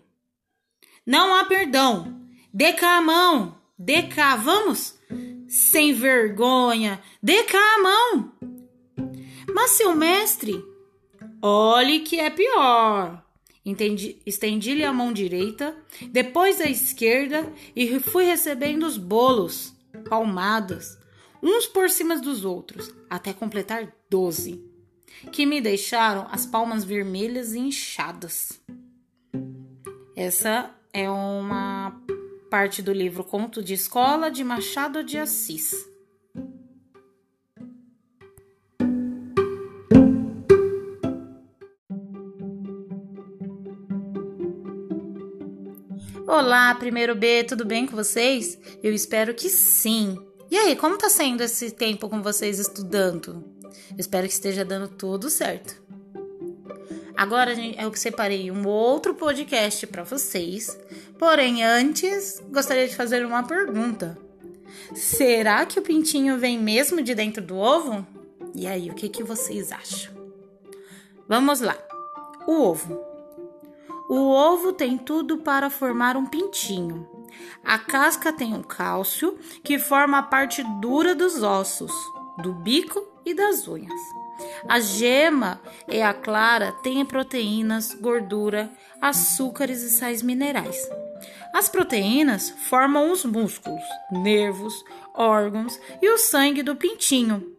Não 1.06 1.36
há 1.36 1.46
perdão. 1.46 2.22
Dê 2.54 2.74
cá 2.74 2.98
a 2.98 3.02
mão. 3.02 3.58
Dê 3.78 4.04
cá, 4.04 4.36
vamos? 4.36 4.98
Sem 5.48 5.94
vergonha. 5.94 7.02
Dê 7.22 7.44
cá 7.44 7.60
a 7.60 7.82
mão. 7.82 8.32
Mas, 9.54 9.72
seu 9.72 9.96
mestre, 9.96 10.64
olhe 11.42 12.00
que 12.00 12.20
é 12.20 12.30
pior. 12.30 13.24
Estendi-lhe 14.26 14.84
a 14.84 14.92
mão 14.92 15.14
direita, 15.14 15.76
depois 16.12 16.60
a 16.60 16.70
esquerda 16.70 17.52
e 17.76 18.00
fui 18.00 18.26
recebendo 18.26 18.84
os 18.84 18.98
bolos, 18.98 19.74
palmadas, 20.10 20.98
uns 21.42 21.66
por 21.66 21.90
cima 21.90 22.18
dos 22.18 22.44
outros, 22.44 22.94
até 23.10 23.32
completar 23.32 23.94
doze, 24.10 24.62
que 25.32 25.46
me 25.46 25.62
deixaram 25.62 26.28
as 26.32 26.46
palmas 26.46 26.84
vermelhas 26.84 27.54
e 27.54 27.60
inchadas. 27.60 28.62
Essa 30.16 30.70
é 30.94 31.10
uma 31.10 32.00
parte 32.50 32.82
do 32.82 32.94
livro 32.94 33.24
Conto 33.24 33.64
de 33.64 33.74
Escola 33.74 34.30
de 34.30 34.44
Machado 34.44 35.04
de 35.04 35.18
Assis. 35.18 35.74
Olá, 46.28 46.74
primeiro 46.76 47.16
B, 47.16 47.44
tudo 47.44 47.64
bem 47.64 47.86
com 47.86 47.96
vocês? 47.96 48.58
Eu 48.82 48.94
espero 48.94 49.34
que 49.34 49.50
sim. 49.50 50.18
E 50.50 50.58
aí, 50.58 50.76
como 50.76 50.98
tá 50.98 51.10
sendo 51.10 51.42
esse 51.42 51.72
tempo 51.72 52.10
com 52.10 52.22
vocês 52.22 52.60
estudando? 52.60 53.53
Espero 53.98 54.28
que 54.28 54.34
esteja 54.34 54.66
dando 54.66 54.88
tudo 54.88 55.30
certo. 55.30 55.82
Agora 57.16 57.54
eu 57.54 57.96
separei 57.96 58.50
um 58.50 58.68
outro 58.68 59.14
podcast 59.14 59.86
para 59.88 60.04
vocês. 60.04 60.78
Porém, 61.18 61.64
antes, 61.64 62.42
gostaria 62.50 62.88
de 62.88 62.96
fazer 62.96 63.26
uma 63.26 63.44
pergunta. 63.44 64.18
Será 64.96 65.66
que 65.66 65.80
o 65.80 65.84
pintinho 65.84 66.38
vem 66.38 66.58
mesmo 66.58 67.02
de 67.02 67.14
dentro 67.14 67.42
do 67.42 67.56
ovo? 67.56 68.06
E 68.56 68.66
aí, 68.66 68.90
o 68.90 68.96
que, 68.96 69.10
que 69.10 69.24
vocês 69.24 69.72
acham? 69.72 70.14
Vamos 71.28 71.62
lá. 71.62 71.78
O 72.48 72.62
ovo. 72.64 73.00
O 74.10 74.30
ovo 74.30 74.74
tem 74.74 74.98
tudo 74.98 75.38
para 75.38 75.70
formar 75.70 76.18
um 76.18 76.26
pintinho. 76.26 77.08
A 77.64 77.78
casca 77.80 78.34
tem 78.34 78.54
um 78.54 78.62
cálcio, 78.62 79.38
que 79.64 79.80
forma 79.80 80.18
a 80.18 80.24
parte 80.24 80.64
dura 80.82 81.16
dos 81.16 81.42
ossos, 81.42 81.92
do 82.40 82.54
bico 82.54 83.13
e 83.26 83.34
das 83.34 83.68
unhas. 83.68 84.00
A 84.68 84.80
gema 84.80 85.62
é 85.88 86.04
a 86.04 86.14
clara, 86.14 86.72
tem 86.84 87.06
proteínas, 87.06 87.94
gordura, 87.94 88.72
açúcares 89.02 89.82
e 89.84 89.90
sais 89.90 90.22
minerais. 90.22 90.90
As 91.54 91.70
proteínas 91.70 92.50
formam 92.50 93.12
os 93.12 93.24
músculos, 93.24 93.84
nervos, 94.12 94.74
órgãos 95.14 95.80
e 96.02 96.10
o 96.10 96.18
sangue 96.18 96.64
do 96.64 96.76
pintinho. 96.76 97.54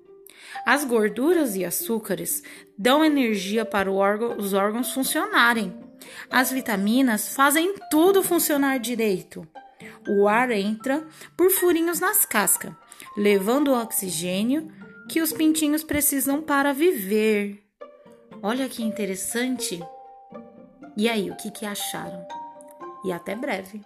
As 0.66 0.84
gorduras 0.84 1.56
e 1.56 1.64
açúcares 1.64 2.42
dão 2.76 3.04
energia 3.04 3.64
para 3.64 3.92
órgão, 3.92 4.36
os 4.36 4.52
órgãos 4.52 4.92
funcionarem. 4.92 5.72
As 6.30 6.50
vitaminas 6.50 7.34
fazem 7.34 7.74
tudo 7.90 8.22
funcionar 8.22 8.78
direito. 8.78 9.46
O 10.08 10.26
ar 10.26 10.50
entra 10.50 11.06
por 11.36 11.50
furinhos 11.50 12.00
nas 12.00 12.24
cascas, 12.24 12.72
levando 13.16 13.68
o 13.68 13.80
oxigênio 13.80 14.70
que 15.08 15.20
os 15.20 15.32
pintinhos 15.32 15.84
precisam 15.84 16.42
para 16.42 16.72
viver. 16.72 17.62
Olha 18.42 18.68
que 18.68 18.82
interessante! 18.82 19.82
E 20.96 21.08
aí, 21.08 21.30
o 21.30 21.36
que, 21.36 21.50
que 21.50 21.66
acharam? 21.66 22.26
E 23.04 23.12
até 23.12 23.34
breve! 23.34 23.84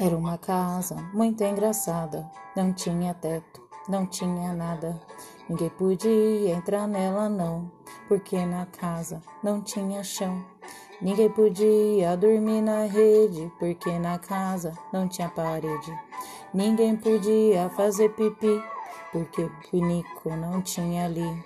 Era 0.00 0.16
uma 0.16 0.38
casa 0.38 0.94
muito 1.12 1.42
engraçada, 1.42 2.24
não 2.54 2.72
tinha 2.72 3.12
teto, 3.14 3.67
não 3.88 4.06
tinha 4.06 4.52
nada. 4.52 5.00
Ninguém 5.48 5.70
podia 5.70 6.50
entrar 6.54 6.86
nela, 6.86 7.28
não, 7.28 7.70
porque 8.06 8.44
na 8.44 8.66
casa 8.66 9.22
não 9.42 9.62
tinha 9.62 10.04
chão. 10.04 10.44
Ninguém 11.00 11.30
podia 11.30 12.16
dormir 12.16 12.60
na 12.60 12.84
rede, 12.84 13.50
porque 13.58 13.98
na 13.98 14.18
casa 14.18 14.72
não 14.92 15.08
tinha 15.08 15.28
parede. 15.28 15.98
Ninguém 16.52 16.96
podia 16.96 17.68
fazer 17.70 18.10
pipi, 18.10 18.62
porque 19.12 19.42
o 19.42 19.52
pinico 19.70 20.30
não 20.30 20.60
tinha 20.60 21.04
ali. 21.04 21.44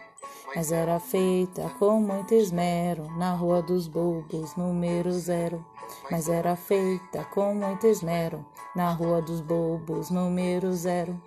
Mas 0.54 0.72
era 0.72 0.98
feita 0.98 1.70
com 1.78 2.00
muito 2.00 2.34
esmero 2.34 3.06
na 3.16 3.34
Rua 3.34 3.62
dos 3.62 3.88
Bobos, 3.88 4.54
número 4.56 5.10
zero 5.12 5.64
mas 6.10 6.28
era 6.28 6.56
feita 6.56 7.24
com 7.24 7.54
muito 7.54 7.86
esmero 7.86 8.44
na 8.74 8.90
Rua 8.92 9.20
dos 9.20 9.40
Bobos, 9.40 10.10
número 10.10 10.72
zero. 10.72 11.20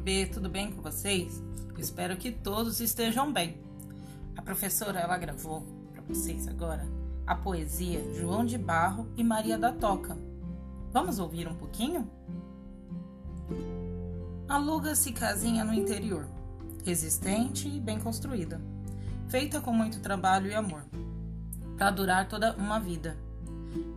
B, 0.00 0.24
tudo 0.26 0.48
bem 0.48 0.72
com 0.72 0.80
vocês? 0.80 1.42
espero 1.76 2.16
que 2.16 2.30
todos 2.30 2.80
estejam 2.80 3.32
bem. 3.32 3.58
A 4.36 4.42
professora 4.42 5.00
ela 5.00 5.16
gravou 5.16 5.62
para 5.92 6.02
vocês 6.02 6.48
agora 6.48 6.86
a 7.26 7.34
poesia 7.34 8.02
João 8.14 8.44
de 8.44 8.56
Barro 8.56 9.06
e 9.16 9.22
Maria 9.22 9.58
da 9.58 9.72
Toca. 9.72 10.16
Vamos 10.90 11.18
ouvir 11.18 11.46
um 11.46 11.54
pouquinho? 11.54 12.10
Aluga-se 14.48 15.12
casinha 15.12 15.64
no 15.64 15.72
interior, 15.72 16.26
resistente 16.84 17.68
e 17.68 17.78
bem 17.78 18.00
construída, 18.00 18.60
feita 19.28 19.60
com 19.60 19.72
muito 19.72 20.00
trabalho 20.00 20.50
e 20.50 20.54
amor, 20.54 20.82
para 21.76 21.90
durar 21.90 22.28
toda 22.28 22.54
uma 22.56 22.80
vida. 22.80 23.16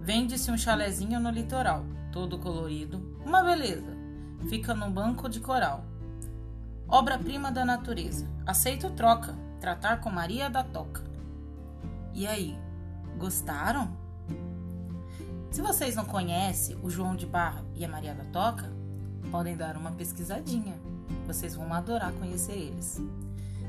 Vende-se 0.02 0.52
um 0.52 0.58
chalezinho 0.58 1.20
no 1.20 1.30
litoral, 1.30 1.86
todo 2.12 2.38
colorido, 2.38 3.18
uma 3.26 3.42
beleza. 3.42 3.92
Fica 4.50 4.74
num 4.74 4.92
banco 4.92 5.30
de 5.30 5.40
coral. 5.40 5.93
Obra-prima 6.88 7.52
da 7.52 7.66
natureza. 7.66 8.28
Aceito 8.46 8.90
troca 8.92 9.36
tratar 9.60 10.02
com 10.02 10.10
Maria 10.10 10.50
da 10.50 10.64
Toca. 10.64 11.02
E 12.14 12.28
aí, 12.28 12.58
gostaram? 13.18 13.98
Se 15.50 15.62
vocês 15.62 15.96
não 15.96 16.06
conhecem 16.06 16.78
o 16.84 16.90
João 16.90 17.16
de 17.16 17.26
Barra 17.26 17.64
e 17.76 17.86
a 17.86 17.88
Maria 17.88 18.14
da 18.14 18.26
Toca, 18.26 18.72
podem 19.32 19.56
dar 19.56 19.78
uma 19.78 19.92
pesquisadinha. 19.92 20.76
Vocês 21.26 21.56
vão 21.56 21.72
adorar 21.74 22.12
conhecer 22.14 22.54
eles. 22.54 23.02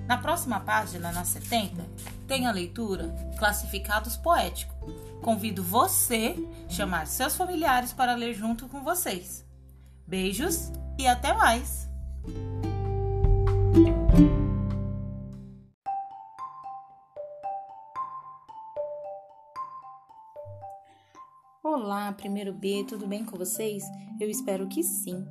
Na 0.07 0.19
próxima 0.19 0.61
página, 0.61 1.13
na 1.13 1.25
70, 1.25 1.83
tem 2.27 2.47
a 2.47 2.53
leitura 2.53 3.15
Classificados 3.39 4.17
Poéticos. 4.17 4.75
Convido 5.23 5.63
você 5.63 6.37
a 6.67 6.71
chamar 6.71 7.07
seus 7.07 7.35
familiares 7.37 7.93
para 7.93 8.15
ler 8.15 8.35
junto 8.35 8.69
com 8.69 8.83
vocês. 8.83 9.45
Beijos 10.07 10.71
e 10.99 11.07
até 11.07 11.33
mais! 11.33 11.89
Olá, 21.77 22.13
primeiro 22.13 22.53
B, 22.53 22.85
tudo 22.89 23.05
bem 23.05 23.25
com 23.25 23.37
vocês? 23.37 23.83
Eu 24.21 24.31
espero 24.31 24.69
que 24.69 24.81
sim. 24.81 25.27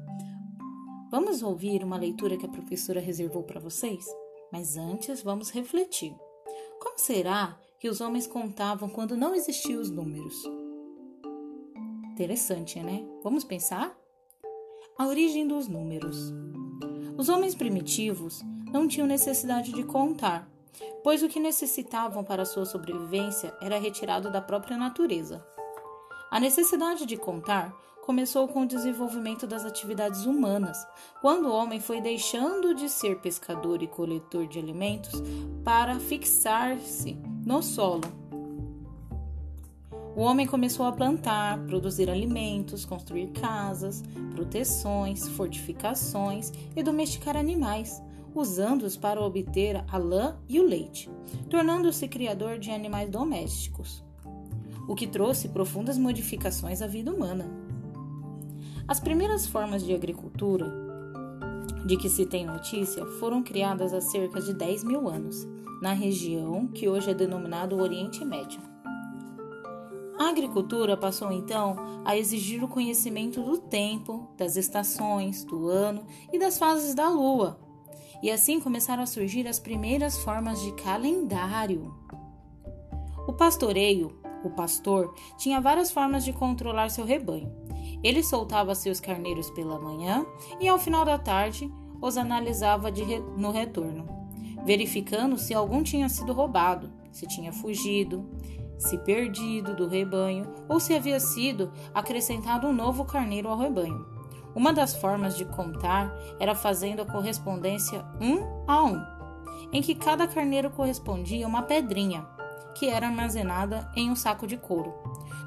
Vamos 1.10 1.42
ouvir 1.42 1.82
uma 1.86 1.96
leitura 1.96 2.36
que 2.36 2.46
a 2.46 2.50
professora 2.50 3.00
reservou 3.00 3.44
para 3.44 3.62
vocês? 3.62 4.06
Mas 4.52 4.76
antes, 4.76 5.24
vamos 5.24 5.52
refletir. 5.52 6.14
Como 6.82 7.00
será 7.00 7.58
que 7.80 7.88
os 7.88 8.02
homens 8.02 8.28
contavam 8.28 8.90
quando 8.90 9.16
não 9.16 9.34
existiam 9.34 9.80
os 9.80 9.90
números? 9.90 10.36
Interessante, 12.12 12.78
né? 12.82 13.08
Vamos 13.24 13.46
pensar? 13.46 13.98
A 14.98 15.08
origem 15.08 15.48
dos 15.48 15.70
números. 15.70 16.34
Os 17.18 17.30
homens 17.30 17.56
primitivos 17.56 18.42
não 18.70 18.86
tinham 18.86 19.08
necessidade 19.08 19.72
de 19.72 19.84
contar, 19.86 20.52
pois 21.06 21.24
o 21.24 21.30
que 21.30 21.40
necessitavam 21.40 22.22
para 22.22 22.44
sua 22.44 22.66
sobrevivência 22.66 23.56
era 23.62 23.80
retirado 23.80 24.30
da 24.30 24.42
própria 24.42 24.76
natureza. 24.76 25.42
A 26.34 26.40
necessidade 26.40 27.06
de 27.06 27.16
contar 27.16 27.72
começou 28.04 28.48
com 28.48 28.64
o 28.64 28.68
desenvolvimento 28.68 29.46
das 29.46 29.64
atividades 29.66 30.26
humanas, 30.26 30.84
quando 31.22 31.46
o 31.46 31.54
homem 31.54 31.80
foi 31.80 32.02
deixando 32.02 32.74
de 32.74 32.90
ser 32.90 33.20
pescador 33.20 33.84
e 33.84 33.88
coletor 33.88 34.48
de 34.48 34.58
alimentos 34.58 35.22
para 35.64 36.00
fixar-se 36.00 37.16
no 37.46 37.62
solo. 37.62 38.02
O 40.16 40.22
homem 40.22 40.48
começou 40.48 40.88
a 40.88 40.92
plantar, 40.92 41.60
produzir 41.68 42.10
alimentos, 42.10 42.84
construir 42.84 43.28
casas, 43.28 44.02
proteções, 44.34 45.28
fortificações 45.30 46.52
e 46.76 46.82
domesticar 46.82 47.38
animais, 47.38 48.02
usando-os 48.34 48.98
para 48.98 49.22
obter 49.22 49.86
a 49.88 50.00
lã 50.00 50.36
e 50.50 50.60
o 50.60 50.68
leite, 50.68 51.12
tornando-se 51.48 52.08
criador 52.08 52.58
de 52.58 52.72
animais 52.72 53.08
domésticos 53.08 54.04
o 54.88 54.96
que 54.96 55.08
trouxe 55.08 55.50
profundas 55.50 55.98
modificações 55.98 56.82
à 56.82 56.88
vida 56.88 57.14
humana. 57.14 57.50
As 58.88 59.00
primeiras 59.00 59.48
formas 59.48 59.84
de 59.84 59.94
agricultura 59.94 60.84
de 61.86 61.98
que 61.98 62.10
se 62.10 62.26
tem 62.26 62.46
notícia 62.46 63.06
foram 63.20 63.44
criadas 63.44 63.94
há 63.94 64.02
cerca 64.02 64.42
de 64.42 64.54
10 64.54 64.84
mil 64.84 65.08
anos, 65.08 65.48
na 65.82 65.94
região 65.94 66.68
que 66.68 66.88
hoje 66.88 67.12
é 67.12 67.14
denominada 67.14 67.76
Oriente 67.76 68.24
Médio. 68.24 68.62
A 70.18 70.30
agricultura 70.30 70.96
passou 70.96 71.32
então 71.32 71.76
a 72.06 72.16
exigir 72.16 72.64
o 72.64 72.68
conhecimento 72.68 73.42
do 73.42 73.58
tempo, 73.58 74.30
das 74.38 74.56
estações, 74.56 75.44
do 75.44 75.68
ano 75.68 76.06
e 76.32 76.40
das 76.40 76.58
fases 76.58 76.94
da 76.94 77.10
lua. 77.10 77.60
E 78.22 78.32
assim 78.32 78.60
começaram 78.60 79.04
a 79.04 79.08
surgir 79.08 79.48
as 79.48 79.60
primeiras 79.60 80.18
formas 80.18 80.62
de 80.62 80.72
calendário. 80.74 81.94
O 83.28 83.34
pastoreio 83.34 84.23
o 84.48 84.52
pastor 84.52 85.14
tinha 85.38 85.62
várias 85.62 85.92
formas 85.92 86.24
de 86.24 86.34
controlar 86.34 86.90
seu 86.90 87.06
rebanho. 87.06 87.52
Ele 88.04 88.24
soltava 88.24 88.76
seus 88.76 89.00
carneiros 89.00 89.50
pela 89.52 89.80
manhã 89.80 90.26
e, 90.60 90.68
ao 90.68 90.78
final 90.78 91.06
da 91.06 91.18
tarde, 91.18 91.72
os 92.02 92.18
analisava 92.18 92.90
re... 92.90 93.20
no 93.38 93.52
retorno, 93.52 94.06
verificando 94.66 95.38
se 95.38 95.54
algum 95.54 95.82
tinha 95.82 96.10
sido 96.10 96.34
roubado, 96.34 96.92
se 97.12 97.26
tinha 97.28 97.54
fugido, 97.54 98.30
se 98.78 98.98
perdido 98.98 99.76
do 99.76 99.88
rebanho 99.88 100.46
ou 100.68 100.80
se 100.80 100.94
havia 100.94 101.20
sido 101.20 101.72
acrescentado 101.94 102.68
um 102.68 102.74
novo 102.74 103.06
carneiro 103.06 103.48
ao 103.48 103.58
rebanho. 103.58 104.06
Uma 104.56 104.72
das 104.72 104.96
formas 104.96 105.36
de 105.38 105.46
contar 105.46 106.14
era 106.40 106.54
fazendo 106.54 107.02
a 107.02 107.06
correspondência 107.06 108.06
um 108.22 108.64
a 108.70 108.84
um, 108.84 109.02
em 109.72 109.82
que 109.82 109.96
cada 109.96 110.28
carneiro 110.28 110.70
correspondia 110.70 111.46
a 111.46 111.50
uma 111.50 111.64
pedrinha 111.64 112.22
que 112.76 112.90
era 112.90 113.08
armazenada 113.08 113.90
em 113.96 114.10
um 114.10 114.16
saco 114.16 114.48
de 114.48 114.58
couro. 114.58 114.94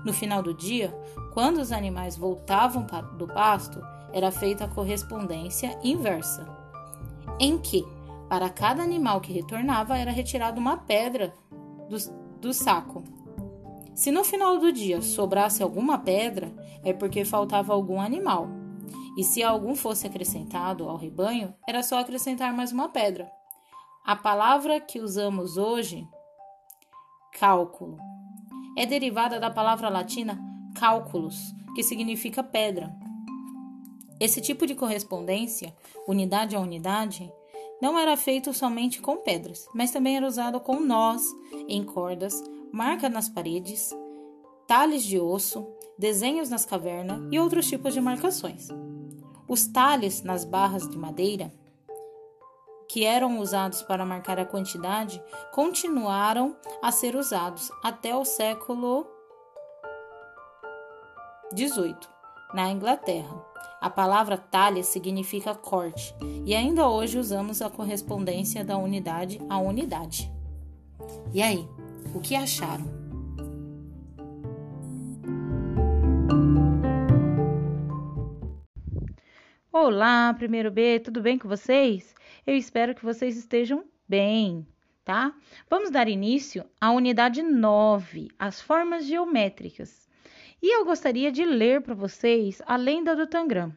No 0.04 0.12
final 0.12 0.42
do 0.42 0.54
dia, 0.54 0.96
quando 1.32 1.58
os 1.58 1.72
animais 1.72 2.16
voltavam 2.16 2.86
do 3.16 3.26
pasto, 3.26 3.80
era 4.12 4.30
feita 4.30 4.64
a 4.64 4.68
correspondência 4.68 5.78
inversa, 5.82 6.46
em 7.38 7.58
que, 7.58 7.84
para 8.28 8.48
cada 8.48 8.82
animal 8.82 9.20
que 9.20 9.32
retornava, 9.32 9.98
era 9.98 10.10
retirada 10.10 10.58
uma 10.58 10.76
pedra 10.76 11.34
do, 11.88 11.96
do 12.40 12.54
saco. 12.54 13.04
Se 13.94 14.10
no 14.10 14.24
final 14.24 14.58
do 14.58 14.70
dia 14.70 15.00
sobrasse 15.00 15.62
alguma 15.62 15.98
pedra, 15.98 16.52
é 16.84 16.92
porque 16.92 17.24
faltava 17.24 17.72
algum 17.72 18.00
animal. 18.00 18.48
E 19.16 19.24
se 19.24 19.42
algum 19.42 19.74
fosse 19.74 20.06
acrescentado 20.06 20.88
ao 20.88 20.96
rebanho, 20.96 21.54
era 21.66 21.82
só 21.82 21.98
acrescentar 21.98 22.52
mais 22.52 22.72
uma 22.72 22.90
pedra. 22.90 23.30
A 24.04 24.14
palavra 24.14 24.78
que 24.78 25.00
usamos 25.00 25.56
hoje 25.56 26.06
cálculo. 27.38 27.98
É 28.76 28.86
derivada 28.86 29.38
da 29.38 29.50
palavra 29.50 29.88
latina 29.88 30.38
cálculos, 30.74 31.54
que 31.74 31.82
significa 31.82 32.42
pedra. 32.42 32.94
Esse 34.18 34.40
tipo 34.40 34.66
de 34.66 34.74
correspondência, 34.74 35.74
unidade 36.08 36.56
a 36.56 36.60
unidade, 36.60 37.30
não 37.80 37.98
era 37.98 38.16
feito 38.16 38.54
somente 38.54 39.02
com 39.02 39.18
pedras, 39.18 39.68
mas 39.74 39.90
também 39.90 40.16
era 40.16 40.26
usado 40.26 40.58
com 40.60 40.80
nós, 40.80 41.26
em 41.68 41.84
cordas, 41.84 42.42
marca 42.72 43.08
nas 43.08 43.28
paredes, 43.28 43.94
talhes 44.66 45.04
de 45.04 45.18
osso, 45.18 45.66
desenhos 45.98 46.48
nas 46.48 46.64
cavernas 46.64 47.20
e 47.30 47.38
outros 47.38 47.68
tipos 47.68 47.92
de 47.92 48.00
marcações. 48.00 48.68
Os 49.46 49.66
talhes 49.66 50.22
nas 50.22 50.44
barras 50.44 50.88
de 50.88 50.96
madeira 50.96 51.52
que 52.88 53.04
eram 53.04 53.38
usados 53.38 53.82
para 53.82 54.04
marcar 54.04 54.38
a 54.38 54.44
quantidade 54.44 55.22
continuaram 55.52 56.56
a 56.82 56.92
ser 56.92 57.16
usados 57.16 57.70
até 57.82 58.14
o 58.14 58.24
século 58.24 59.06
XVIII, 61.56 61.96
na 62.54 62.70
Inglaterra. 62.70 63.44
A 63.80 63.90
palavra 63.90 64.36
talha 64.36 64.82
significa 64.82 65.54
corte 65.54 66.14
e 66.44 66.54
ainda 66.54 66.88
hoje 66.88 67.18
usamos 67.18 67.60
a 67.60 67.70
correspondência 67.70 68.64
da 68.64 68.76
unidade 68.76 69.40
à 69.48 69.58
unidade. 69.58 70.30
E 71.32 71.42
aí, 71.42 71.68
o 72.14 72.20
que 72.20 72.34
acharam? 72.34 73.06
Olá, 79.70 80.34
primeiro 80.34 80.70
B, 80.70 80.98
tudo 81.00 81.20
bem 81.20 81.38
com 81.38 81.46
vocês? 81.46 82.14
Eu 82.46 82.54
espero 82.56 82.94
que 82.94 83.04
vocês 83.04 83.36
estejam 83.36 83.84
bem, 84.08 84.64
tá? 85.04 85.34
Vamos 85.68 85.90
dar 85.90 86.06
início 86.06 86.64
à 86.80 86.92
unidade 86.92 87.42
9, 87.42 88.28
as 88.38 88.60
formas 88.60 89.04
geométricas. 89.04 90.08
E 90.62 90.72
eu 90.72 90.84
gostaria 90.84 91.32
de 91.32 91.44
ler 91.44 91.82
para 91.82 91.92
vocês 91.92 92.62
a 92.64 92.76
lenda 92.76 93.16
do 93.16 93.26
Tangram. 93.26 93.74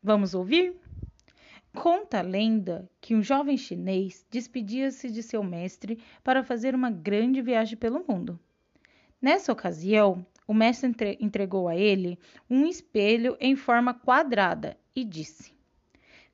Vamos 0.00 0.34
ouvir? 0.34 0.76
Conta 1.74 2.20
a 2.20 2.22
lenda 2.22 2.88
que 3.00 3.16
um 3.16 3.22
jovem 3.22 3.56
chinês 3.56 4.24
despedia-se 4.30 5.10
de 5.10 5.24
seu 5.24 5.42
mestre 5.42 5.98
para 6.22 6.44
fazer 6.44 6.76
uma 6.76 6.92
grande 6.92 7.42
viagem 7.42 7.76
pelo 7.76 8.04
mundo. 8.08 8.38
Nessa 9.20 9.52
ocasião, 9.52 10.24
o 10.46 10.54
mestre 10.54 11.18
entregou 11.20 11.66
a 11.66 11.74
ele 11.74 12.20
um 12.48 12.64
espelho 12.66 13.36
em 13.40 13.56
forma 13.56 13.92
quadrada 13.92 14.78
e 14.94 15.04
disse: 15.04 15.58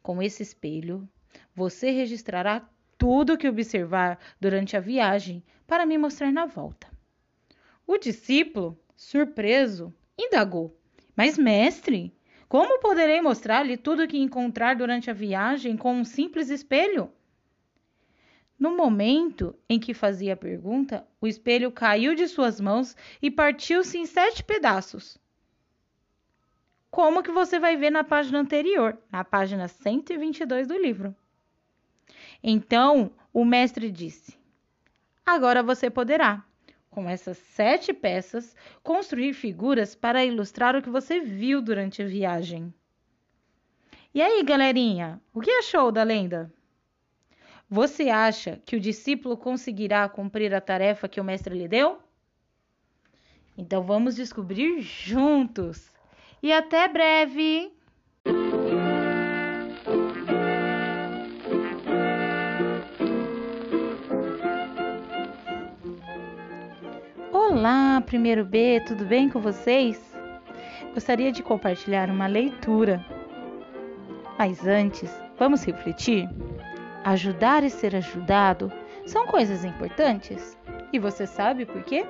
com 0.06 0.22
esse 0.22 0.40
espelho, 0.40 1.08
você 1.52 1.90
registrará 1.90 2.64
tudo 2.96 3.36
que 3.36 3.48
observar 3.48 4.20
durante 4.40 4.76
a 4.76 4.80
viagem 4.80 5.42
para 5.66 5.84
me 5.84 5.98
mostrar 5.98 6.30
na 6.30 6.46
volta. 6.46 6.86
O 7.84 7.98
discípulo, 7.98 8.78
surpreso, 8.94 9.92
indagou: 10.16 10.78
Mas, 11.16 11.36
mestre, 11.36 12.14
como 12.48 12.78
poderei 12.78 13.20
mostrar-lhe 13.20 13.76
tudo 13.76 14.06
que 14.06 14.16
encontrar 14.16 14.76
durante 14.76 15.10
a 15.10 15.12
viagem 15.12 15.76
com 15.76 15.92
um 15.92 16.04
simples 16.04 16.50
espelho? 16.50 17.10
No 18.56 18.76
momento 18.76 19.56
em 19.68 19.80
que 19.80 19.92
fazia 19.92 20.34
a 20.34 20.36
pergunta, 20.36 21.04
o 21.20 21.26
espelho 21.26 21.72
caiu 21.72 22.14
de 22.14 22.28
suas 22.28 22.60
mãos 22.60 22.94
e 23.20 23.28
partiu-se 23.28 23.98
em 23.98 24.06
sete 24.06 24.44
pedaços 24.44 25.18
como 26.96 27.22
que 27.22 27.30
você 27.30 27.58
vai 27.58 27.76
ver 27.76 27.90
na 27.90 28.02
página 28.02 28.38
anterior, 28.38 28.96
na 29.12 29.22
página 29.22 29.68
122 29.68 30.66
do 30.66 30.78
livro. 30.78 31.14
Então, 32.42 33.10
o 33.34 33.44
mestre 33.44 33.90
disse: 33.90 34.34
Agora 35.26 35.62
você 35.62 35.90
poderá, 35.90 36.42
com 36.88 37.06
essas 37.06 37.36
sete 37.36 37.92
peças, 37.92 38.56
construir 38.82 39.34
figuras 39.34 39.94
para 39.94 40.24
ilustrar 40.24 40.74
o 40.74 40.80
que 40.80 40.88
você 40.88 41.20
viu 41.20 41.60
durante 41.60 42.02
a 42.02 42.06
viagem. 42.06 42.72
E 44.14 44.22
aí, 44.22 44.42
galerinha, 44.42 45.20
o 45.34 45.42
que 45.42 45.50
achou 45.50 45.92
da 45.92 46.02
lenda? 46.02 46.50
Você 47.68 48.08
acha 48.08 48.58
que 48.64 48.74
o 48.74 48.80
discípulo 48.80 49.36
conseguirá 49.36 50.08
cumprir 50.08 50.54
a 50.54 50.62
tarefa 50.62 51.10
que 51.10 51.20
o 51.20 51.24
mestre 51.24 51.58
lhe 51.58 51.68
deu? 51.68 51.98
Então 53.54 53.82
vamos 53.82 54.16
descobrir 54.16 54.80
juntos! 54.80 55.94
e 56.42 56.52
até 56.52 56.88
breve! 56.88 57.72
Olá, 67.32 68.00
primeiro 68.02 68.44
B, 68.44 68.82
tudo 68.86 69.04
bem 69.04 69.28
com 69.28 69.40
vocês? 69.40 70.14
Gostaria 70.92 71.32
de 71.32 71.42
compartilhar 71.42 72.10
uma 72.10 72.26
leitura. 72.26 73.04
Mas 74.38 74.66
antes, 74.66 75.10
vamos 75.38 75.64
refletir? 75.64 76.28
Ajudar 77.04 77.64
e 77.64 77.70
ser 77.70 77.96
ajudado 77.96 78.70
são 79.06 79.26
coisas 79.26 79.64
importantes. 79.64 80.56
E 80.92 80.98
você 80.98 81.26
sabe 81.26 81.64
por 81.64 81.82
quê? 81.84 82.04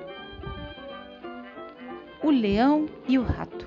O 2.21 2.29
leão 2.29 2.87
e 3.07 3.17
o 3.17 3.23
rato. 3.23 3.66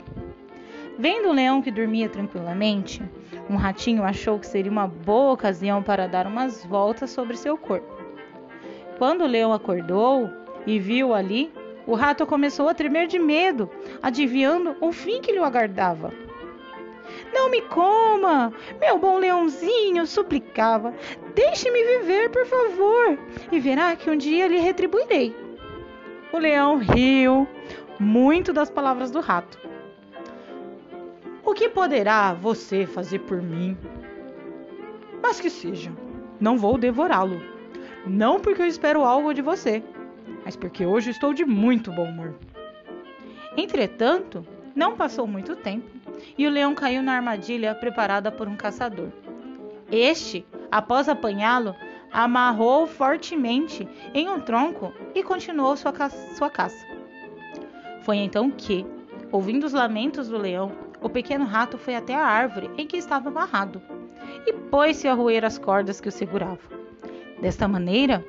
Vendo 1.00 1.30
o 1.30 1.32
leão 1.32 1.62
que 1.62 1.70
dormia 1.70 2.10
tranquilamente, 2.10 3.02
um 3.48 3.56
ratinho 3.56 4.04
achou 4.04 4.38
que 4.38 4.46
seria 4.46 4.70
uma 4.70 4.86
boa 4.86 5.32
ocasião 5.32 5.82
para 5.82 6.06
dar 6.06 6.26
umas 6.26 6.62
voltas 6.62 7.08
sobre 7.08 7.38
seu 7.38 7.56
corpo. 7.56 7.90
Quando 8.98 9.24
o 9.24 9.26
leão 9.26 9.50
acordou 9.50 10.28
e 10.66 10.78
viu 10.78 11.14
ali, 11.14 11.50
o 11.86 11.94
rato 11.94 12.26
começou 12.26 12.68
a 12.68 12.74
tremer 12.74 13.06
de 13.06 13.18
medo, 13.18 13.70
adivinhando 14.02 14.76
o 14.78 14.92
fim 14.92 15.22
que 15.22 15.32
lhe 15.32 15.38
aguardava. 15.38 16.12
Não 17.32 17.50
me 17.50 17.62
coma, 17.62 18.52
meu 18.78 18.98
bom 18.98 19.16
leãozinho, 19.16 20.06
suplicava. 20.06 20.92
Deixe-me 21.34 21.82
viver, 21.82 22.28
por 22.28 22.44
favor, 22.44 23.18
e 23.50 23.58
verá 23.58 23.96
que 23.96 24.10
um 24.10 24.18
dia 24.18 24.46
lhe 24.46 24.58
retribuirei. 24.58 25.34
O 26.30 26.36
leão 26.36 26.76
riu 26.76 27.48
muito 27.98 28.52
das 28.52 28.68
palavras 28.68 29.10
do 29.10 29.20
rato. 29.20 29.69
O 31.50 31.52
que 31.52 31.68
poderá 31.68 32.32
você 32.32 32.86
fazer 32.86 33.18
por 33.18 33.42
mim? 33.42 33.76
Mas 35.20 35.40
que 35.40 35.50
seja, 35.50 35.90
não 36.38 36.56
vou 36.56 36.78
devorá-lo. 36.78 37.42
Não 38.06 38.38
porque 38.38 38.62
eu 38.62 38.68
espero 38.68 39.02
algo 39.02 39.34
de 39.34 39.42
você, 39.42 39.82
mas 40.44 40.54
porque 40.54 40.86
hoje 40.86 41.10
estou 41.10 41.34
de 41.34 41.44
muito 41.44 41.90
bom 41.90 42.04
humor. 42.04 42.36
Entretanto, 43.56 44.46
não 44.76 44.94
passou 44.94 45.26
muito 45.26 45.56
tempo 45.56 45.90
e 46.38 46.46
o 46.46 46.50
leão 46.50 46.72
caiu 46.72 47.02
na 47.02 47.14
armadilha 47.14 47.74
preparada 47.74 48.30
por 48.30 48.46
um 48.46 48.54
caçador. 48.54 49.08
Este, 49.90 50.46
após 50.70 51.08
apanhá-lo, 51.08 51.74
amarrou 52.12 52.86
fortemente 52.86 53.88
em 54.14 54.28
um 54.28 54.38
tronco 54.38 54.94
e 55.16 55.22
continuou 55.24 55.76
sua, 55.76 55.92
sua 56.36 56.48
caça. 56.48 56.86
Foi 58.02 58.18
então 58.18 58.52
que, 58.52 58.86
ouvindo 59.32 59.66
os 59.66 59.72
lamentos 59.72 60.28
do 60.28 60.38
leão, 60.38 60.89
o 61.00 61.08
pequeno 61.08 61.44
rato 61.44 61.78
foi 61.78 61.94
até 61.94 62.14
a 62.14 62.26
árvore 62.26 62.70
em 62.76 62.86
que 62.86 62.96
estava 62.96 63.28
amarrado 63.28 63.80
e 64.46 64.52
pôs-se 64.52 65.08
a 65.08 65.14
roer 65.14 65.44
as 65.44 65.58
cordas 65.58 66.00
que 66.00 66.08
o 66.08 66.12
seguravam. 66.12 66.58
Desta 67.40 67.66
maneira, 67.66 68.24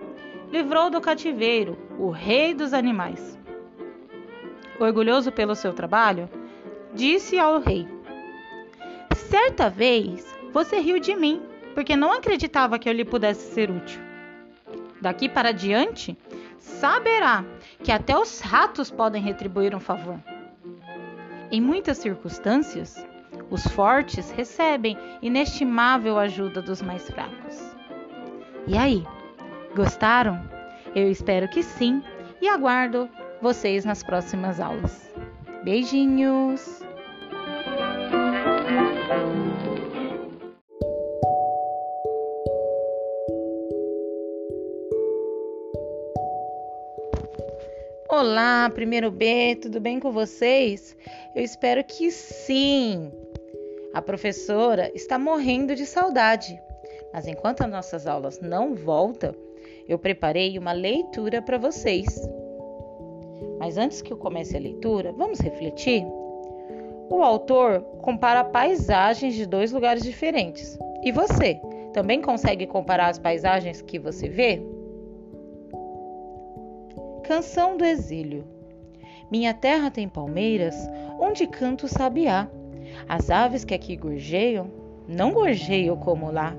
livrou 0.51 0.89
do 0.89 1.01
cativeiro 1.01 1.77
o 1.97 2.09
rei 2.09 2.53
dos 2.53 2.73
animais. 2.73 3.37
Orgulhoso 4.79 5.31
pelo 5.31 5.55
seu 5.55 5.73
trabalho, 5.73 6.29
disse 6.93 7.37
ao 7.37 7.59
rei: 7.59 7.87
Certa 9.15 9.69
vez 9.69 10.25
você 10.51 10.79
riu 10.79 10.99
de 10.99 11.15
mim, 11.15 11.41
porque 11.73 11.95
não 11.95 12.11
acreditava 12.11 12.79
que 12.79 12.89
eu 12.89 12.93
lhe 12.93 13.05
pudesse 13.05 13.53
ser 13.53 13.69
útil. 13.69 14.01
Daqui 15.01 15.27
para 15.29 15.51
diante, 15.51 16.17
saberá 16.59 17.43
que 17.83 17.91
até 17.91 18.17
os 18.17 18.39
ratos 18.39 18.91
podem 18.91 19.21
retribuir 19.21 19.73
um 19.75 19.79
favor. 19.79 20.19
Em 21.51 21.59
muitas 21.59 21.97
circunstâncias, 21.97 23.05
os 23.49 23.67
fortes 23.67 24.31
recebem 24.31 24.97
inestimável 25.21 26.17
ajuda 26.17 26.61
dos 26.61 26.81
mais 26.81 27.05
fracos. 27.09 27.75
E 28.65 28.77
aí, 28.77 29.05
gostaram? 29.75 30.41
Eu 30.95 31.11
espero 31.11 31.49
que 31.49 31.61
sim 31.61 32.01
e 32.41 32.47
aguardo 32.47 33.09
vocês 33.41 33.83
nas 33.83 34.01
próximas 34.01 34.61
aulas. 34.61 35.13
Beijinhos! 35.63 36.80
Olá, 48.21 48.69
primeiro 48.69 49.09
B, 49.09 49.57
tudo 49.59 49.81
bem 49.81 49.99
com 49.99 50.11
vocês? 50.11 50.95
Eu 51.33 51.43
espero 51.43 51.83
que 51.83 52.11
sim. 52.11 53.11
A 53.95 53.99
professora 53.99 54.91
está 54.93 55.17
morrendo 55.17 55.73
de 55.73 55.87
saudade, 55.87 56.55
mas 57.11 57.25
enquanto 57.25 57.61
as 57.61 57.71
nossas 57.71 58.05
aulas 58.05 58.39
não 58.39 58.75
voltam, 58.75 59.33
eu 59.87 59.97
preparei 59.97 60.55
uma 60.59 60.71
leitura 60.71 61.41
para 61.41 61.57
vocês. 61.57 62.05
Mas 63.57 63.75
antes 63.75 64.03
que 64.03 64.13
eu 64.13 64.17
comece 64.17 64.55
a 64.55 64.59
leitura, 64.59 65.11
vamos 65.13 65.39
refletir? 65.39 66.05
O 67.09 67.23
autor 67.23 67.81
compara 68.03 68.43
paisagens 68.43 69.33
de 69.33 69.47
dois 69.47 69.71
lugares 69.71 70.03
diferentes. 70.03 70.77
E 71.03 71.11
você, 71.11 71.59
também 71.91 72.21
consegue 72.21 72.67
comparar 72.67 73.07
as 73.07 73.17
paisagens 73.17 73.81
que 73.81 73.97
você 73.97 74.29
vê? 74.29 74.61
Canção 77.31 77.77
do 77.77 77.85
Exílio. 77.85 78.43
Minha 79.31 79.53
terra 79.53 79.89
tem 79.89 80.09
palmeiras, 80.09 80.75
onde 81.17 81.47
canto 81.47 81.85
o 81.85 81.87
sabiá. 81.87 82.49
As 83.07 83.29
aves 83.29 83.63
que 83.63 83.73
aqui 83.73 83.95
gorjeiam, 83.95 84.69
não 85.07 85.31
gorjeiam 85.31 85.95
como 85.95 86.29
lá. 86.29 86.53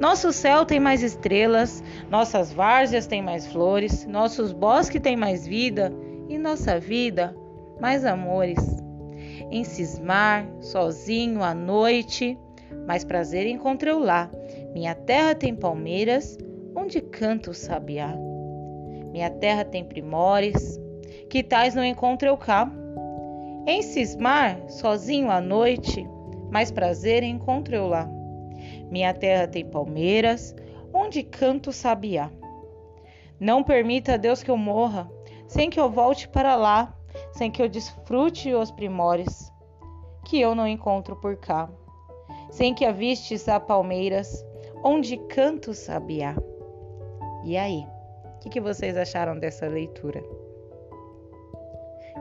Nosso 0.00 0.32
céu 0.32 0.66
tem 0.66 0.80
mais 0.80 1.04
estrelas, 1.04 1.84
nossas 2.10 2.52
várzeas 2.52 3.06
têm 3.06 3.22
mais 3.22 3.46
flores, 3.46 4.04
nossos 4.04 4.52
bosques 4.52 5.00
têm 5.00 5.16
mais 5.16 5.46
vida 5.46 5.92
e 6.28 6.36
nossa 6.36 6.80
vida 6.80 7.32
mais 7.80 8.04
amores. 8.04 8.58
Em 9.52 9.62
cismar, 9.62 10.48
sozinho 10.60 11.44
à 11.44 11.54
noite, 11.54 12.36
mais 12.88 13.04
prazer 13.04 13.46
encontrei 13.46 13.92
lá. 13.92 14.28
Minha 14.74 14.96
terra 14.96 15.32
tem 15.32 15.54
palmeiras, 15.54 16.36
onde 16.74 17.00
canta 17.00 17.52
o 17.52 17.54
sabiá. 17.54 18.31
Minha 19.12 19.30
terra 19.30 19.64
tem 19.64 19.84
primores, 19.84 20.80
que 21.28 21.42
tais 21.42 21.74
não 21.74 21.84
encontro 21.84 22.26
eu 22.26 22.36
cá. 22.36 22.70
Em 23.66 23.82
cismar, 23.82 24.58
sozinho 24.68 25.30
à 25.30 25.40
noite, 25.40 26.08
mais 26.50 26.70
prazer 26.70 27.22
encontro 27.22 27.74
eu 27.74 27.86
lá. 27.86 28.08
Minha 28.90 29.12
terra 29.12 29.46
tem 29.46 29.64
palmeiras, 29.64 30.56
onde 30.92 31.22
canto 31.22 31.72
sabiá. 31.72 32.30
Não 33.38 33.62
permita, 33.62 34.18
Deus, 34.18 34.42
que 34.42 34.50
eu 34.50 34.56
morra, 34.56 35.10
sem 35.46 35.68
que 35.68 35.78
eu 35.78 35.90
volte 35.90 36.28
para 36.28 36.56
lá, 36.56 36.96
sem 37.32 37.50
que 37.50 37.62
eu 37.62 37.68
desfrute 37.68 38.52
os 38.54 38.70
primores, 38.70 39.52
que 40.24 40.40
eu 40.40 40.54
não 40.54 40.66
encontro 40.66 41.16
por 41.16 41.36
cá. 41.36 41.68
Sem 42.50 42.74
que 42.74 42.84
avistes 42.84 43.48
a 43.48 43.58
palmeiras, 43.58 44.44
onde 44.82 45.16
canto 45.16 45.74
sabiá. 45.74 46.34
E 47.44 47.56
aí? 47.56 47.86
O 48.44 48.50
que, 48.50 48.60
vocês 48.60 48.96
acharam 48.96 49.38
dessa 49.38 49.66
leitura? 49.66 50.22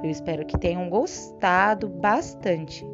Eu 0.04 0.10
espero 0.10 0.46
que 0.46 0.58
tenham 0.58 0.88
gostado 0.88 1.90
bastante. 1.90 2.86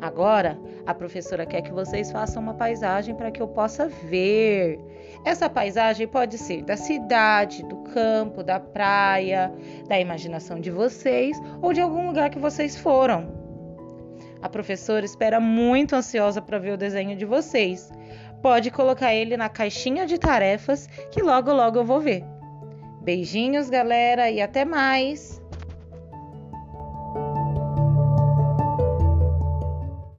Agora, 0.00 0.58
a 0.86 0.94
professora 0.94 1.44
quer 1.44 1.60
que 1.60 1.72
vocês 1.72 2.10
façam 2.10 2.42
uma 2.42 2.54
paisagem 2.54 3.14
para 3.14 3.30
que 3.30 3.40
eu 3.40 3.48
possa 3.48 3.86
ver. 3.86 4.80
Essa 5.26 5.48
paisagem 5.48 6.08
pode 6.08 6.38
ser 6.38 6.62
da 6.62 6.76
cidade, 6.76 7.62
do 7.64 7.76
campo, 7.84 8.42
da 8.42 8.58
praia, 8.58 9.52
da 9.86 10.00
imaginação 10.00 10.58
de 10.58 10.70
vocês 10.70 11.36
ou 11.60 11.74
de 11.74 11.82
algum 11.82 12.06
lugar 12.06 12.30
que 12.30 12.38
vocês 12.38 12.76
foram. 12.76 13.40
A 14.40 14.48
professora 14.48 15.04
espera 15.04 15.38
muito 15.38 15.94
ansiosa 15.94 16.40
para 16.40 16.58
ver 16.58 16.72
o 16.72 16.78
desenho 16.78 17.14
de 17.14 17.26
vocês. 17.26 17.90
Pode 18.42 18.70
colocar 18.70 19.14
ele 19.14 19.36
na 19.36 19.50
caixinha 19.50 20.06
de 20.06 20.16
tarefas 20.16 20.86
que 21.10 21.22
logo 21.22 21.52
logo 21.52 21.78
eu 21.78 21.84
vou 21.84 22.00
ver. 22.00 22.24
Beijinhos, 23.00 23.70
galera, 23.70 24.30
e 24.30 24.40
até 24.40 24.64
mais! 24.64 25.39